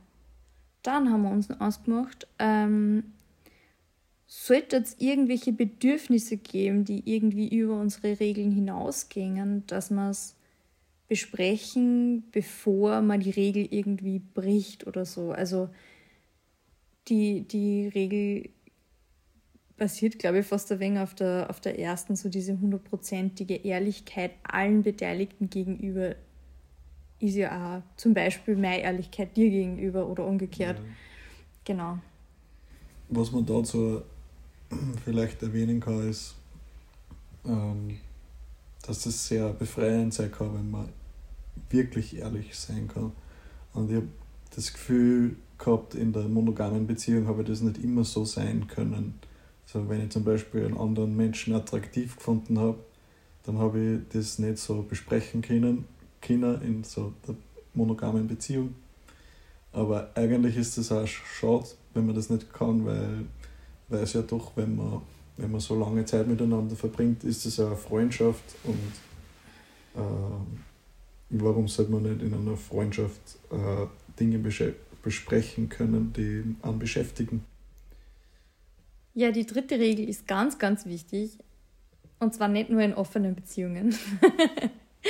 dann 0.84 1.12
haben 1.12 1.24
wir 1.24 1.32
uns 1.32 1.50
ausgemacht, 1.52 2.28
ähm, 2.38 3.04
sollte 4.28 4.78
es 4.78 4.96
irgendwelche 5.00 5.52
Bedürfnisse 5.52 6.38
geben, 6.38 6.86
die 6.86 7.02
irgendwie 7.12 7.48
über 7.48 7.80
unsere 7.80 8.20
Regeln 8.20 8.52
hinausgingen, 8.52 9.66
dass 9.66 9.90
wir 9.90 10.10
es 10.10 10.36
besprechen, 11.08 12.24
bevor 12.32 13.02
man 13.02 13.20
die 13.20 13.32
Regel 13.32 13.68
irgendwie 13.72 14.20
bricht 14.20 14.86
oder 14.86 15.06
so. 15.06 15.32
Also 15.32 15.70
die, 17.08 17.42
die 17.42 17.88
Regel 17.88 18.50
basiert, 19.78 20.20
glaube 20.20 20.40
ich, 20.40 20.46
fast 20.46 20.72
ein 20.72 20.80
wenig 20.80 21.00
auf 21.00 21.16
der, 21.16 21.50
auf 21.50 21.60
der 21.60 21.80
ersten, 21.80 22.16
so 22.16 22.30
diese 22.30 22.60
hundertprozentige 22.60 23.56
Ehrlichkeit 23.56 24.32
allen 24.44 24.84
Beteiligten 24.84 25.50
gegenüber 25.50 26.16
ist 27.20 27.36
ja 27.36 27.78
auch 27.78 27.98
zum 27.98 28.14
Beispiel 28.14 28.56
meine 28.56 28.82
Ehrlichkeit 28.82 29.36
dir 29.36 29.50
gegenüber 29.50 30.08
oder 30.08 30.26
umgekehrt. 30.26 30.78
Ja. 30.78 30.86
Genau. 31.66 32.00
Was 33.10 33.32
man 33.32 33.46
dazu 33.46 34.02
vielleicht 35.04 35.42
erwähnen 35.44 35.80
kann, 35.80 36.10
ist, 36.10 36.36
ähm, 37.46 37.98
dass 38.86 39.06
es 39.06 39.28
sehr 39.28 39.50
befreiend 39.50 40.14
sein 40.14 40.32
kann, 40.32 40.54
wenn 40.54 40.72
man 40.72 40.90
wirklich 41.70 42.18
ehrlich 42.18 42.56
sein 42.56 42.88
kann. 42.88 43.12
Und 43.74 43.90
ich 43.90 43.98
habe 43.98 44.08
das 44.56 44.74
Gefühl 44.74 45.36
gehabt, 45.58 45.96
in 45.96 46.14
der 46.14 46.24
monogamen 46.24 46.88
Beziehung 46.88 47.28
habe 47.28 47.42
ich 47.42 47.48
das 47.48 47.62
nicht 47.62 47.84
immer 47.84 48.04
so 48.04 48.26
sein 48.26 48.68
können. 48.68 49.20
Also 49.66 49.88
wenn 49.90 50.04
ich 50.04 50.10
zum 50.10 50.24
Beispiel 50.24 50.66
einen 50.66 50.78
anderen 50.78 51.16
Menschen 51.16 51.54
attraktiv 51.54 52.16
gefunden 52.16 52.58
habe, 52.58 52.80
dann 53.44 53.60
habe 53.60 53.80
ich 53.80 54.00
das 54.14 54.40
nicht 54.40 54.58
so 54.58 54.82
besprechen 54.82 55.42
können, 55.42 55.86
können 56.22 56.62
in 56.62 56.84
so 56.84 57.14
der 57.28 57.36
monogamen 57.74 58.28
Beziehung. 58.28 58.76
Aber 59.72 60.12
eigentlich 60.16 60.58
ist 60.58 60.78
es 60.78 60.92
auch 60.92 61.08
schade, 61.08 61.68
wenn 61.94 62.06
man 62.06 62.16
das 62.16 62.30
nicht 62.30 62.54
kann, 62.54 62.86
weil, 62.86 63.26
weil 63.88 64.04
es 64.04 64.14
ja 64.14 64.22
doch, 64.22 64.52
wenn 64.56 64.76
man, 64.76 65.02
wenn 65.38 65.52
man 65.52 65.62
so 65.62 65.80
lange 65.80 66.06
Zeit 66.06 66.28
miteinander 66.28 66.76
verbringt, 66.76 67.24
ist 67.24 67.46
es 67.46 67.58
ja 67.58 67.68
eine 67.68 67.76
Freundschaft 67.76 68.44
und 68.64 70.02
äh, 70.02 70.02
warum 71.30 71.68
sollte 71.68 71.92
man 71.92 72.04
nicht 72.04 72.22
in 72.22 72.34
einer 72.34 72.58
Freundschaft 72.58 73.22
äh, 73.52 73.86
Dinge 74.20 74.40
besprechen 75.04 75.70
können, 75.70 76.14
die 76.14 76.56
einen 76.62 76.80
beschäftigen? 76.80 77.46
Ja, 79.14 79.32
die 79.32 79.46
dritte 79.46 79.80
Regel 79.80 80.08
ist 80.08 80.28
ganz, 80.28 80.58
ganz 80.58 80.86
wichtig. 80.86 81.38
Und 82.20 82.34
zwar 82.34 82.48
nicht 82.48 82.70
nur 82.70 82.82
in 82.82 82.94
offenen 82.94 83.36
Beziehungen. 83.36 83.96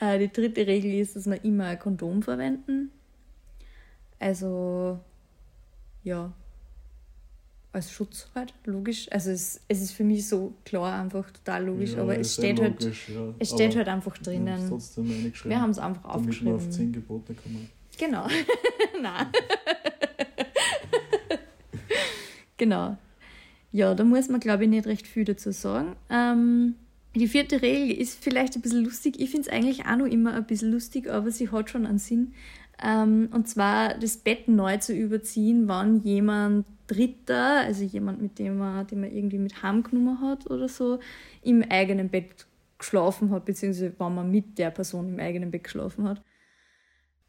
Äh, 0.00 0.20
die 0.20 0.32
dritte 0.32 0.64
Regel 0.64 0.94
ist, 0.94 1.16
dass 1.16 1.26
wir 1.26 1.44
immer 1.44 1.64
ein 1.64 1.78
Kondom 1.80 2.22
verwenden. 2.22 2.92
Also, 4.20 5.00
ja, 6.04 6.32
als 7.72 7.92
Schutz 7.92 8.28
halt, 8.34 8.54
logisch. 8.64 9.10
Also 9.10 9.30
es, 9.30 9.60
es 9.68 9.82
ist 9.82 9.92
für 9.92 10.04
mich 10.04 10.26
so 10.26 10.54
klar, 10.64 11.00
einfach 11.00 11.30
total 11.30 11.66
logisch, 11.66 11.92
ja, 11.92 12.02
aber 12.02 12.18
es 12.18 12.34
steht, 12.34 12.60
halt, 12.60 12.82
ja. 12.82 13.34
es 13.38 13.50
steht 13.50 13.76
halt 13.76 13.88
einfach 13.88 14.16
drinnen. 14.18 14.46
Wir 14.46 15.60
haben 15.60 15.70
es 15.70 15.78
einfach 15.78 16.02
damit 16.02 16.16
aufgeschrieben. 16.16 16.52
Damit 16.52 16.62
wir 16.62 16.68
auf 16.68 16.70
zehn 16.70 16.92
Gebote 16.92 17.34
kommen. 17.34 17.68
Genau. 17.98 18.26
Nein. 19.02 19.26
genau. 22.56 22.96
Ja, 23.70 23.94
da 23.94 24.04
muss 24.04 24.28
man, 24.28 24.40
glaube 24.40 24.64
ich, 24.64 24.70
nicht 24.70 24.86
recht 24.86 25.06
viel 25.06 25.24
dazu 25.24 25.52
sagen. 25.52 25.94
Ähm, 26.08 26.76
die 27.14 27.28
vierte 27.28 27.62
Regel 27.62 27.96
ist 27.96 28.22
vielleicht 28.22 28.56
ein 28.56 28.62
bisschen 28.62 28.84
lustig. 28.84 29.18
Ich 29.18 29.30
finde 29.30 29.48
es 29.48 29.52
eigentlich 29.52 29.86
auch 29.86 29.96
noch 29.96 30.06
immer 30.06 30.34
ein 30.34 30.46
bisschen 30.46 30.72
lustig, 30.72 31.08
aber 31.08 31.30
sie 31.30 31.50
hat 31.50 31.70
schon 31.70 31.86
einen 31.86 31.98
Sinn. 31.98 32.34
Ähm, 32.82 33.28
und 33.32 33.48
zwar 33.48 33.94
das 33.94 34.18
Bett 34.18 34.46
neu 34.48 34.76
zu 34.76 34.94
überziehen, 34.94 35.66
wann 35.66 36.02
jemand 36.02 36.66
Dritter, 36.86 37.60
also 37.60 37.84
jemand, 37.84 38.22
mit 38.22 38.38
dem 38.38 38.58
man, 38.58 38.86
den 38.86 39.00
man 39.00 39.12
irgendwie 39.12 39.38
mit 39.38 39.62
heimgenommen 39.62 40.20
hat 40.20 40.50
oder 40.50 40.68
so, 40.68 41.00
im 41.42 41.62
eigenen 41.62 42.08
Bett 42.08 42.46
geschlafen 42.78 43.30
hat, 43.30 43.44
beziehungsweise 43.44 43.92
wenn 43.98 44.14
man 44.14 44.30
mit 44.30 44.58
der 44.58 44.70
Person 44.70 45.08
im 45.08 45.20
eigenen 45.20 45.50
Bett 45.50 45.64
geschlafen 45.64 46.08
hat. 46.08 46.22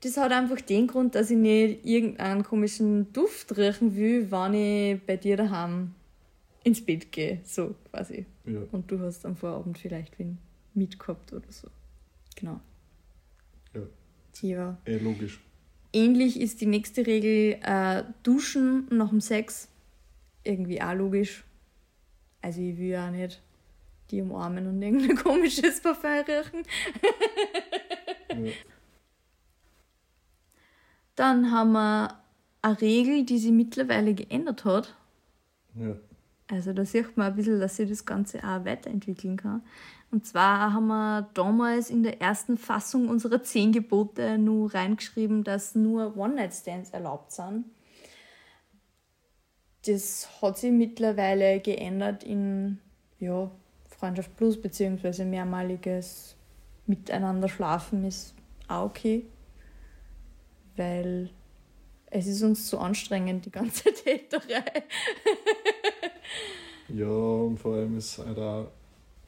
Das 0.02 0.16
hat 0.16 0.32
einfach 0.32 0.62
den 0.62 0.88
Grund, 0.88 1.16
dass 1.16 1.30
ich 1.30 1.38
nicht 1.38 1.86
irgendeinen 1.86 2.44
komischen 2.44 3.12
Duft 3.12 3.58
riechen 3.58 3.98
will, 3.98 4.32
wenn 4.32 4.54
ich 4.54 5.06
bei 5.06 5.18
dir 5.18 5.36
daheim 5.36 5.94
ins 6.70 6.86
Bett 6.86 7.12
gehe, 7.12 7.42
so 7.44 7.76
quasi. 7.92 8.26
Ja. 8.46 8.62
Und 8.72 8.90
du 8.90 9.00
hast 9.00 9.26
am 9.26 9.36
Vorabend 9.36 9.78
vielleicht 9.78 10.18
wen 10.20 10.38
mitgehabt 10.74 11.34
oder 11.34 11.52
so. 11.52 11.68
Genau. 12.36 12.60
Ja. 13.74 13.82
Ja. 14.42 14.78
Eh, 14.86 14.98
logisch. 14.98 15.42
Ähnlich 15.92 16.40
ist 16.40 16.62
die 16.62 16.68
nächste 16.68 17.06
Regel 17.06 17.60
äh, 17.64 18.04
Duschen 18.24 18.88
nach 18.92 19.10
dem 19.10 19.22
Sex. 19.22 19.70
Irgendwie 20.44 20.82
auch 20.82 20.94
logisch. 20.94 21.44
Also 22.42 22.62
ich 22.62 22.78
will 22.78 22.90
ja 22.90 23.12
nicht 23.12 23.42
die 24.12 24.22
umarmen 24.22 24.68
und 24.68 24.82
irgendein 24.82 25.16
komisches 25.24 25.82
Parfum 25.82 26.12
riechen. 26.12 26.64
ja. 28.46 28.52
Dann 31.16 31.52
haben 31.52 31.74
wir 31.74 32.18
eine 32.62 32.82
Regel, 32.82 33.26
die 33.26 33.40
sich 33.40 33.52
mittlerweile 33.52 34.14
geändert 34.14 34.64
hat. 34.64 34.96
Ja. 35.76 35.96
Also 36.52 36.74
da 36.74 36.84
sieht 36.84 37.16
man 37.16 37.28
ein 37.28 37.36
bisschen, 37.36 37.60
dass 37.60 37.76
sich 37.76 37.88
das 37.88 38.06
Ganze 38.06 38.40
auch 38.40 38.66
weiterentwickeln 38.66 39.38
kann. 39.38 39.62
Und 40.12 40.26
zwar 40.26 40.74
haben 40.74 40.88
wir 40.88 41.30
damals 41.36 41.92
in 41.92 42.02
der 42.02 42.20
ersten 42.20 42.58
Fassung 42.58 43.08
unserer 43.08 43.44
zehn 43.44 43.72
Gebote 43.72 44.40
nur 44.40 44.74
reingeschrieben, 44.74 45.44
dass 45.44 45.76
nur 45.76 46.18
One-Night-Stands 46.18 46.90
erlaubt 46.90 47.32
sind. 47.32 47.66
Das 49.86 50.42
hat 50.42 50.58
sich 50.58 50.72
mittlerweile 50.72 51.60
geändert 51.60 52.24
in 52.24 52.80
ja, 53.20 53.52
Freundschaft 53.88 54.36
Plus 54.36 54.60
beziehungsweise 54.60 55.26
mehrmaliges 55.26 56.36
Miteinander 56.88 57.48
schlafen 57.48 58.04
ist 58.04 58.34
auch 58.68 58.86
okay, 58.86 59.28
weil 60.76 61.30
es 62.08 62.26
ist 62.26 62.42
uns 62.42 62.68
zu 62.68 62.80
anstrengend, 62.80 63.46
die 63.46 63.52
ganze 63.52 63.94
Täterei. 63.94 64.84
Ja, 66.90 67.08
und 67.08 67.58
vor 67.58 67.76
allem 67.76 67.98
ist 67.98 68.18
halt 68.18 68.38
auch 68.38 68.72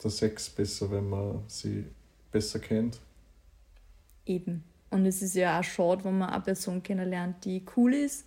der 0.02 0.10
Sex 0.10 0.50
besser, 0.50 0.90
wenn 0.90 1.08
man 1.08 1.42
sie 1.46 1.84
besser 2.30 2.58
kennt. 2.58 2.98
Eben. 4.26 4.64
Und 4.90 5.06
es 5.06 5.22
ist 5.22 5.34
ja 5.34 5.58
auch 5.58 5.64
schade, 5.64 6.04
wenn 6.04 6.18
man 6.18 6.30
eine 6.30 6.42
Person 6.42 6.82
kennenlernt, 6.82 7.44
die 7.44 7.64
cool 7.76 7.94
ist 7.94 8.26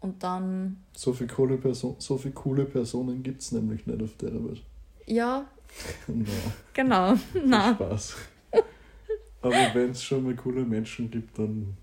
und 0.00 0.22
dann. 0.22 0.84
So 0.94 1.12
viele 1.12 1.32
coole, 1.32 1.56
Person 1.56 1.96
so 1.98 2.16
viel 2.16 2.32
coole 2.32 2.64
Personen 2.64 3.22
gibt 3.22 3.42
es 3.42 3.52
nämlich 3.52 3.86
nicht 3.86 4.02
auf 4.02 4.16
der 4.18 4.32
Welt. 4.32 4.62
Ja. 5.06 5.46
Nein. 6.06 6.26
Genau. 6.72 7.14
Nein. 7.44 7.74
Spaß. 7.74 8.14
Aber 9.42 9.74
wenn 9.74 9.90
es 9.90 10.02
schon 10.02 10.24
mal 10.24 10.36
coole 10.36 10.64
Menschen 10.64 11.10
gibt, 11.10 11.38
dann. 11.38 11.76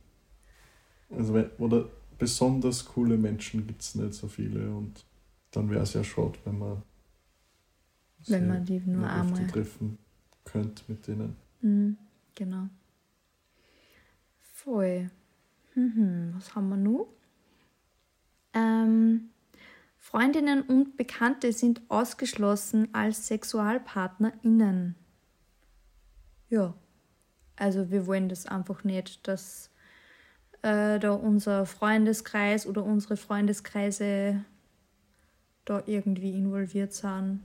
Also 1.10 1.44
oder 1.58 1.90
besonders 2.18 2.86
coole 2.86 3.18
Menschen 3.18 3.68
gibt 3.68 3.82
es 3.82 3.96
nicht 3.96 4.14
so 4.14 4.28
viele 4.28 4.72
und 4.72 5.04
dann 5.52 5.70
wäre 5.70 5.84
es 5.84 5.94
ja 5.94 6.04
schade, 6.04 6.38
wenn 6.46 6.58
man 6.58 6.84
wenn 8.28 8.48
man 8.48 8.66
die 8.66 8.80
nur 8.80 9.10
einmal 9.10 9.48
treffen 9.48 9.98
könnte 10.46 10.84
mit 10.88 11.08
denen. 11.08 11.36
Mhm, 11.62 11.98
genau. 12.36 12.68
Voll. 14.54 15.10
Mhm, 15.76 16.34
was 16.36 16.54
haben 16.54 16.70
wir 16.70 16.78
noch? 16.78 17.08
Ähm, 18.54 19.30
Freundinnen 19.98 20.62
und 20.62 20.98
Bekannte 20.98 21.54
sind 21.54 21.82
ausgeschlossen 21.88 22.94
als 22.94 23.28
SexualpartnerInnen. 23.28 24.96
Ja, 26.50 26.74
also 27.56 27.92
wir 27.92 28.08
wollen 28.08 28.28
das 28.28 28.46
einfach 28.46 28.84
nicht, 28.84 29.28
dass 29.28 29.70
äh, 30.64 31.00
da 31.00 31.14
unser 31.14 31.66
Freundeskreis 31.66 32.68
oder 32.68 32.84
unsere 32.84 33.16
Freundeskreise 33.16 34.44
da 35.66 35.84
irgendwie 35.86 36.36
involviert 36.36 36.94
sind 36.94 37.42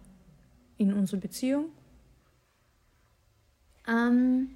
in 0.78 0.92
unsere 0.92 1.20
Beziehung. 1.20 1.66
Ähm, 3.88 4.50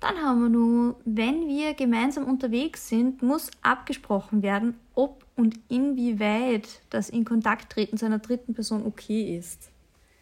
dann 0.00 0.16
haben 0.16 0.42
wir 0.42 0.48
nur, 0.48 1.00
wenn 1.04 1.48
wir 1.48 1.74
gemeinsam 1.74 2.24
unterwegs 2.24 2.88
sind, 2.88 3.22
muss 3.22 3.50
abgesprochen 3.62 4.42
werden, 4.42 4.74
ob 4.94 5.24
und 5.36 5.58
inwieweit 5.68 6.80
das 6.90 7.10
in 7.10 7.24
Kontakt 7.24 7.72
treten 7.72 7.98
zu 7.98 8.06
einer 8.06 8.18
dritten 8.18 8.54
Person 8.54 8.84
okay 8.86 9.36
ist. 9.36 9.70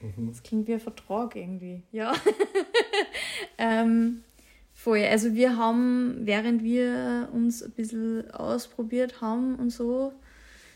Mhm. 0.00 0.28
Das 0.28 0.42
klingt 0.42 0.68
wie 0.68 0.74
ein 0.74 0.80
Vertrag 0.80 1.36
irgendwie. 1.36 1.82
Ja. 1.92 2.12
ähm, 3.58 4.22
voll. 4.72 5.02
Also 5.04 5.34
wir 5.34 5.56
haben, 5.56 6.18
während 6.22 6.62
wir 6.62 7.28
uns 7.32 7.62
ein 7.62 7.72
bisschen 7.72 8.30
ausprobiert 8.32 9.20
haben 9.20 9.56
und 9.56 9.70
so, 9.70 10.12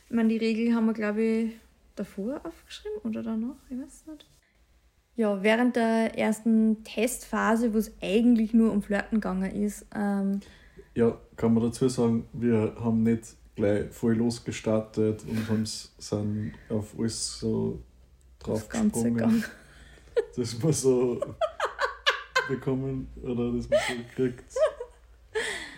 ich 0.09 0.14
meine, 0.14 0.29
die 0.31 0.38
Regel 0.38 0.74
haben 0.74 0.87
wir, 0.87 0.94
glaube 0.94 1.22
ich, 1.22 1.53
davor 1.98 2.40
aufgeschrieben 2.44 2.98
oder 3.04 3.22
danach, 3.22 3.56
ich 3.68 3.78
weiß 3.78 4.06
nicht 4.06 4.26
ja, 5.18 5.42
während 5.42 5.74
der 5.74 6.16
ersten 6.16 6.84
Testphase, 6.84 7.74
wo 7.74 7.78
es 7.78 7.92
eigentlich 8.00 8.54
nur 8.54 8.70
um 8.70 8.82
Flirten 8.82 9.16
gegangen 9.16 9.50
ist. 9.50 9.84
Ähm, 9.92 10.38
ja, 10.94 11.18
kann 11.34 11.54
man 11.54 11.64
dazu 11.64 11.88
sagen, 11.88 12.24
wir 12.32 12.76
haben 12.78 13.02
nicht 13.02 13.34
gleich 13.56 13.90
voll 13.90 14.14
losgestartet 14.14 15.24
und 15.28 15.48
haben 15.48 15.66
sind 15.66 16.52
auf 16.68 16.94
alles 16.96 17.40
so 17.40 17.82
draufgesprungen. 18.38 19.44
Dass 20.37 20.62
man 20.62 20.72
so 20.72 21.20
bekommen 22.48 23.08
oder 23.20 23.52
dass 23.52 23.68
man 23.68 23.78
so 23.88 23.94
kriegt, 24.14 24.54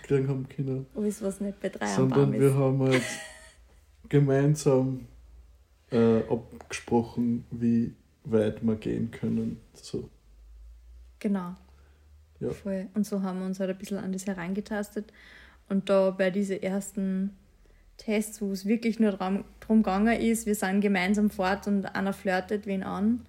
kriegen 0.02 0.28
haben 0.28 0.48
können. 0.48 0.86
Alles, 0.94 1.20
was 1.22 1.40
nicht 1.40 1.60
bei 1.60 1.68
drei 1.68 1.86
Sondern 1.86 2.32
wir 2.32 2.54
haben 2.54 2.80
halt 2.80 3.02
gemeinsam 4.08 5.06
äh, 5.90 6.20
abgesprochen, 6.28 7.44
wie 7.50 7.94
weit 8.24 8.64
wir 8.64 8.76
gehen 8.76 9.10
können. 9.10 9.60
So. 9.74 10.08
Genau. 11.18 11.54
Ja. 12.40 12.50
Voll. 12.50 12.88
Und 12.94 13.06
so 13.06 13.22
haben 13.22 13.40
wir 13.40 13.46
uns 13.46 13.60
halt 13.60 13.70
ein 13.70 13.78
bisschen 13.78 13.98
an 13.98 14.12
das 14.12 14.26
herangetastet. 14.26 15.12
Und 15.68 15.88
da 15.88 16.10
bei 16.10 16.30
diesen 16.30 16.62
ersten 16.62 17.36
Tests, 17.96 18.40
wo 18.40 18.50
es 18.50 18.66
wirklich 18.66 18.98
nur 18.98 19.12
darum, 19.12 19.44
drum 19.60 19.82
gegangen 19.82 20.18
ist, 20.18 20.46
wir 20.46 20.54
sind 20.54 20.80
gemeinsam 20.80 21.30
fort 21.30 21.66
und 21.66 21.84
einer 21.84 22.12
flirtet 22.12 22.66
wen 22.66 22.82
an, 22.82 23.26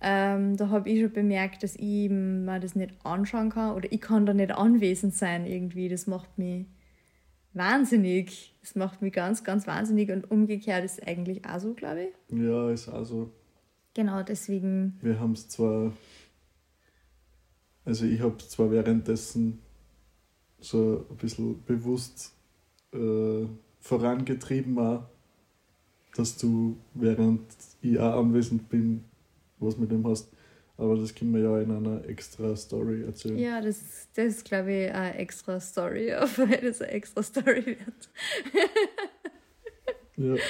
ähm, 0.00 0.56
da 0.56 0.70
habe 0.70 0.88
ich 0.88 1.00
schon 1.00 1.12
bemerkt, 1.12 1.62
dass 1.62 1.76
ich 1.76 2.08
mir 2.08 2.58
das 2.58 2.74
nicht 2.74 2.94
anschauen 3.04 3.50
kann 3.50 3.74
oder 3.74 3.92
ich 3.92 4.00
kann 4.00 4.24
da 4.24 4.32
nicht 4.32 4.50
anwesend 4.50 5.14
sein 5.14 5.46
irgendwie. 5.46 5.90
Das 5.90 6.06
macht 6.06 6.38
mich 6.38 6.64
wahnsinnig. 7.52 8.54
Das 8.60 8.74
macht 8.74 9.02
mich 9.02 9.12
ganz, 9.12 9.44
ganz 9.44 9.66
wahnsinnig 9.66 10.10
und 10.10 10.30
umgekehrt 10.30 10.84
ist 10.84 11.06
eigentlich 11.06 11.44
auch 11.44 11.58
so, 11.58 11.74
glaube 11.74 12.08
ich. 12.08 12.38
Ja, 12.38 12.70
ist 12.70 12.88
also. 12.88 13.30
Genau, 13.94 14.22
deswegen. 14.22 14.98
Wir 15.00 15.18
haben 15.18 15.32
es 15.32 15.48
zwar. 15.48 15.92
Also, 17.84 18.04
ich 18.04 18.20
habe 18.20 18.36
es 18.38 18.50
zwar 18.50 18.70
währenddessen 18.70 19.60
so 20.60 21.06
ein 21.10 21.16
bisschen 21.16 21.64
bewusst 21.64 22.34
äh, 22.92 23.46
vorangetrieben, 23.80 24.78
auch, 24.78 25.08
dass 26.14 26.36
du, 26.36 26.76
während 26.94 27.42
ich 27.80 27.98
auch 27.98 28.20
anwesend 28.20 28.68
bin, 28.68 29.04
was 29.58 29.78
mit 29.78 29.90
dem 29.90 30.06
hast. 30.06 30.30
Aber 30.80 30.96
das 30.96 31.14
können 31.14 31.34
wir 31.34 31.42
ja 31.42 31.60
in 31.60 31.70
einer 31.70 32.08
extra 32.08 32.56
Story 32.56 33.04
erzählen. 33.04 33.38
Ja, 33.38 33.60
das, 33.60 34.08
das 34.14 34.26
ist, 34.36 34.44
glaube 34.46 34.72
ich, 34.72 34.90
eine 34.90 35.14
extra 35.14 35.60
Story, 35.60 36.08
weil 36.36 36.60
das 36.62 36.80
eine 36.80 36.90
extra 36.90 37.22
Story 37.22 37.66
wird. 37.66 38.08
ja. 40.16 40.42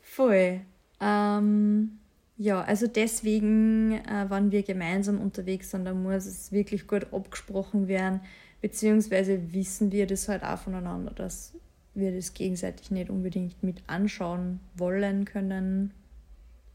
Voll. 0.00 0.60
Ähm, 1.00 1.98
ja, 2.36 2.62
also 2.62 2.86
deswegen, 2.86 3.94
äh, 3.94 4.26
wenn 4.28 4.52
wir 4.52 4.62
gemeinsam 4.62 5.20
unterwegs 5.20 5.72
sind, 5.72 5.86
dann 5.86 6.04
muss 6.04 6.26
es 6.26 6.52
wirklich 6.52 6.86
gut 6.86 7.12
abgesprochen 7.12 7.88
werden, 7.88 8.20
beziehungsweise 8.60 9.52
wissen 9.52 9.90
wir 9.90 10.06
das 10.06 10.28
halt 10.28 10.44
auch 10.44 10.58
voneinander, 10.58 11.10
dass 11.10 11.54
wir 11.94 12.14
das 12.14 12.32
gegenseitig 12.32 12.92
nicht 12.92 13.10
unbedingt 13.10 13.60
mit 13.64 13.82
anschauen 13.88 14.60
wollen 14.76 15.24
können 15.24 15.92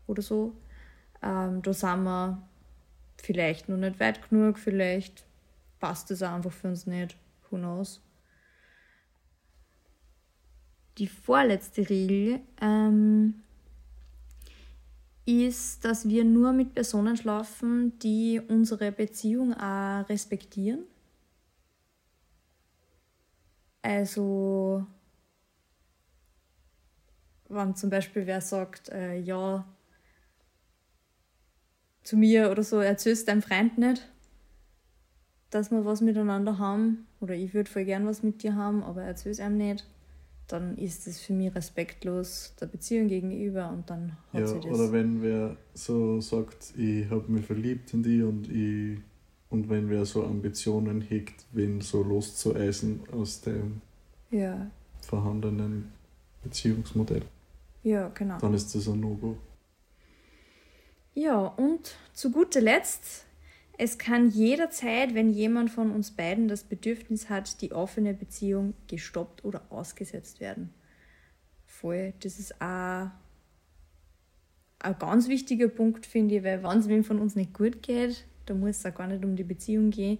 oder 0.05 0.21
so. 0.21 0.51
Ähm, 1.21 1.61
da 1.61 1.71
sind 1.71 2.03
wir 2.03 2.43
vielleicht 3.23 3.69
noch 3.69 3.77
nicht 3.77 3.99
weit 3.99 4.29
genug, 4.29 4.59
vielleicht 4.59 5.25
passt 5.79 6.11
es 6.11 6.21
einfach 6.21 6.51
für 6.51 6.67
uns 6.67 6.85
nicht. 6.85 7.17
Who 7.49 7.57
knows? 7.57 8.01
Die 10.97 11.07
vorletzte 11.07 11.89
Regel 11.89 12.41
ähm, 12.61 13.41
ist, 15.25 15.83
dass 15.85 16.07
wir 16.07 16.23
nur 16.23 16.51
mit 16.51 16.75
Personen 16.75 17.17
schlafen, 17.17 17.97
die 17.99 18.41
unsere 18.47 18.91
Beziehung 18.91 19.53
auch 19.53 20.07
respektieren. 20.09 20.83
Also, 23.81 24.85
wenn 27.49 27.75
zum 27.75 27.89
Beispiel 27.89 28.25
wer 28.27 28.41
sagt, 28.41 28.89
äh, 28.89 29.17
ja, 29.17 29.65
zu 32.03 32.17
mir 32.17 32.51
oder 32.51 32.63
so, 32.63 32.79
erzählst 32.79 33.27
deinem 33.27 33.41
Freund 33.41 33.77
nicht, 33.77 34.09
dass 35.49 35.71
wir 35.71 35.85
was 35.85 36.01
miteinander 36.01 36.57
haben, 36.57 37.05
oder 37.21 37.35
ich 37.35 37.53
würde 37.53 37.69
voll 37.69 37.85
gern 37.85 38.05
was 38.05 38.23
mit 38.23 38.43
dir 38.43 38.55
haben, 38.55 38.83
aber 38.83 39.03
erzähl's 39.03 39.39
einem 39.39 39.57
nicht, 39.57 39.87
dann 40.47 40.77
ist 40.77 41.07
es 41.07 41.19
für 41.19 41.33
mich 41.33 41.55
respektlos 41.55 42.53
der 42.59 42.65
Beziehung 42.65 43.07
gegenüber 43.07 43.69
und 43.69 43.89
dann 43.89 44.17
hat 44.33 44.41
ja, 44.41 44.47
sie 44.47 44.59
das. 44.59 44.65
Oder 44.65 44.91
wenn 44.91 45.21
wer 45.21 45.55
so 45.73 46.19
sagt, 46.21 46.73
ich 46.77 47.09
habe 47.09 47.31
mich 47.31 47.45
verliebt 47.45 47.93
in 47.93 48.03
die 48.03 48.21
und 48.21 48.49
ich 48.51 48.99
und 49.49 49.69
wenn 49.69 49.89
wer 49.89 50.03
so 50.05 50.25
Ambitionen 50.25 51.01
hegt, 51.01 51.45
wen 51.51 51.79
so 51.79 52.01
loszueisen 52.01 53.01
aus 53.11 53.41
dem 53.41 53.81
ja. 54.31 54.69
vorhandenen 55.01 55.91
Beziehungsmodell. 56.43 57.21
Ja, 57.83 58.09
genau. 58.09 58.39
Dann 58.39 58.53
ist 58.55 58.73
das 58.73 58.87
ein 58.87 58.99
No-Go. 58.99 59.37
Ja, 61.15 61.45
und 61.45 61.95
zu 62.13 62.31
guter 62.31 62.61
Letzt, 62.61 63.25
es 63.77 63.97
kann 63.97 64.29
jederzeit, 64.29 65.13
wenn 65.13 65.31
jemand 65.31 65.69
von 65.69 65.91
uns 65.91 66.11
beiden 66.11 66.47
das 66.47 66.63
Bedürfnis 66.63 67.29
hat, 67.29 67.61
die 67.61 67.71
offene 67.71 68.13
Beziehung 68.13 68.73
gestoppt 68.87 69.45
oder 69.45 69.63
ausgesetzt 69.69 70.39
werden. 70.39 70.73
Voll, 71.65 72.13
das 72.21 72.39
ist 72.39 72.59
auch 72.61 73.09
ein 74.79 74.99
ganz 74.99 75.27
wichtiger 75.27 75.67
Punkt, 75.67 76.05
finde 76.05 76.35
ich, 76.35 76.43
weil 76.43 76.63
wenn 76.63 76.79
es 76.79 76.87
wem 76.87 77.03
von 77.03 77.19
uns 77.19 77.35
nicht 77.35 77.53
gut 77.53 77.81
geht, 77.83 78.25
da 78.45 78.53
muss 78.53 78.79
es 78.79 78.85
auch 78.85 78.95
gar 78.95 79.07
nicht 79.07 79.23
um 79.23 79.35
die 79.35 79.43
Beziehung 79.43 79.91
gehen, 79.91 80.19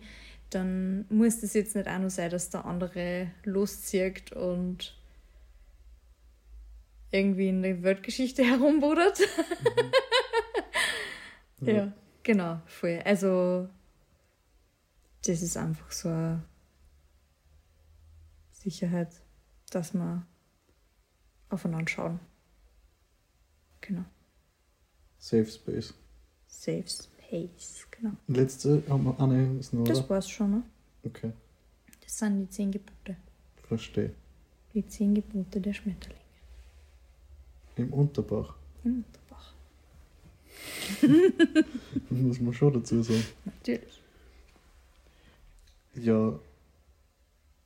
dann 0.49 1.05
muss 1.09 1.41
das 1.41 1.53
jetzt 1.53 1.75
nicht 1.75 1.87
auch 1.87 1.99
nur 1.99 2.09
sein, 2.09 2.29
dass 2.29 2.49
der 2.49 2.65
andere 2.65 3.31
loszieht 3.43 4.31
und 4.31 4.95
irgendwie 7.11 7.49
in 7.49 7.61
der 7.61 7.81
Weltgeschichte 7.83 8.43
herumbudert. 8.49 9.19
Mhm. 9.19 9.91
Ja. 11.65 11.73
ja, 11.73 11.93
genau, 12.23 12.61
voll. 12.65 13.01
Also, 13.05 13.67
das 15.25 15.41
ist 15.41 15.57
einfach 15.57 15.91
so 15.91 16.09
eine 16.09 16.43
Sicherheit, 18.51 19.09
dass 19.71 19.93
wir 19.93 20.25
aufeinander 21.49 21.87
schauen. 21.89 22.19
Genau. 23.81 24.05
Safe 25.19 25.45
Space. 25.45 25.93
Safe 26.47 26.83
Space, 26.87 27.87
genau. 27.91 28.11
Letzte 28.27 28.83
haben 28.89 29.03
wir 29.05 29.19
eine 29.19 29.59
ist 29.59 29.73
noch, 29.73 29.83
Das 29.85 30.09
war's 30.09 30.29
schon, 30.29 30.51
ne? 30.51 30.63
Okay, 31.05 31.31
Das 32.01 32.17
sind 32.17 32.39
die 32.41 32.49
zehn 32.49 32.71
Gebote. 32.71 33.17
verstehe. 33.67 34.13
Die 34.73 34.85
zehn 34.87 35.13
Gebote 35.13 35.59
der 35.59 35.73
Schmetterlinge. 35.73 36.21
Im 37.75 37.91
Unterbach. 37.93 38.55
Im 38.83 38.97
Unterbach. 38.97 39.22
Muss 42.09 42.39
man 42.39 42.53
schon 42.53 42.73
dazu 42.73 43.01
sagen. 43.01 43.23
Natürlich. 43.45 44.01
Ja, 45.95 46.39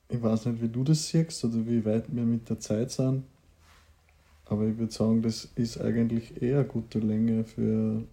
ich 0.09 0.21
weiß 0.21 0.45
nicht, 0.47 0.61
wie 0.61 0.69
du 0.69 0.83
das 0.83 1.07
siehst 1.07 1.43
oder 1.45 1.65
wie 1.65 1.83
weit 1.85 2.13
wir 2.13 2.23
mit 2.23 2.49
der 2.49 2.59
Zeit 2.59 2.91
sind. 2.91 3.23
Aber 4.45 4.65
ich 4.65 4.77
würde 4.77 4.93
sagen, 4.93 5.21
das 5.21 5.49
ist 5.55 5.79
eigentlich 5.79 6.41
eher 6.41 6.59
eine 6.59 6.67
gute 6.67 6.99
Länge 6.99 7.43
für 7.43 8.03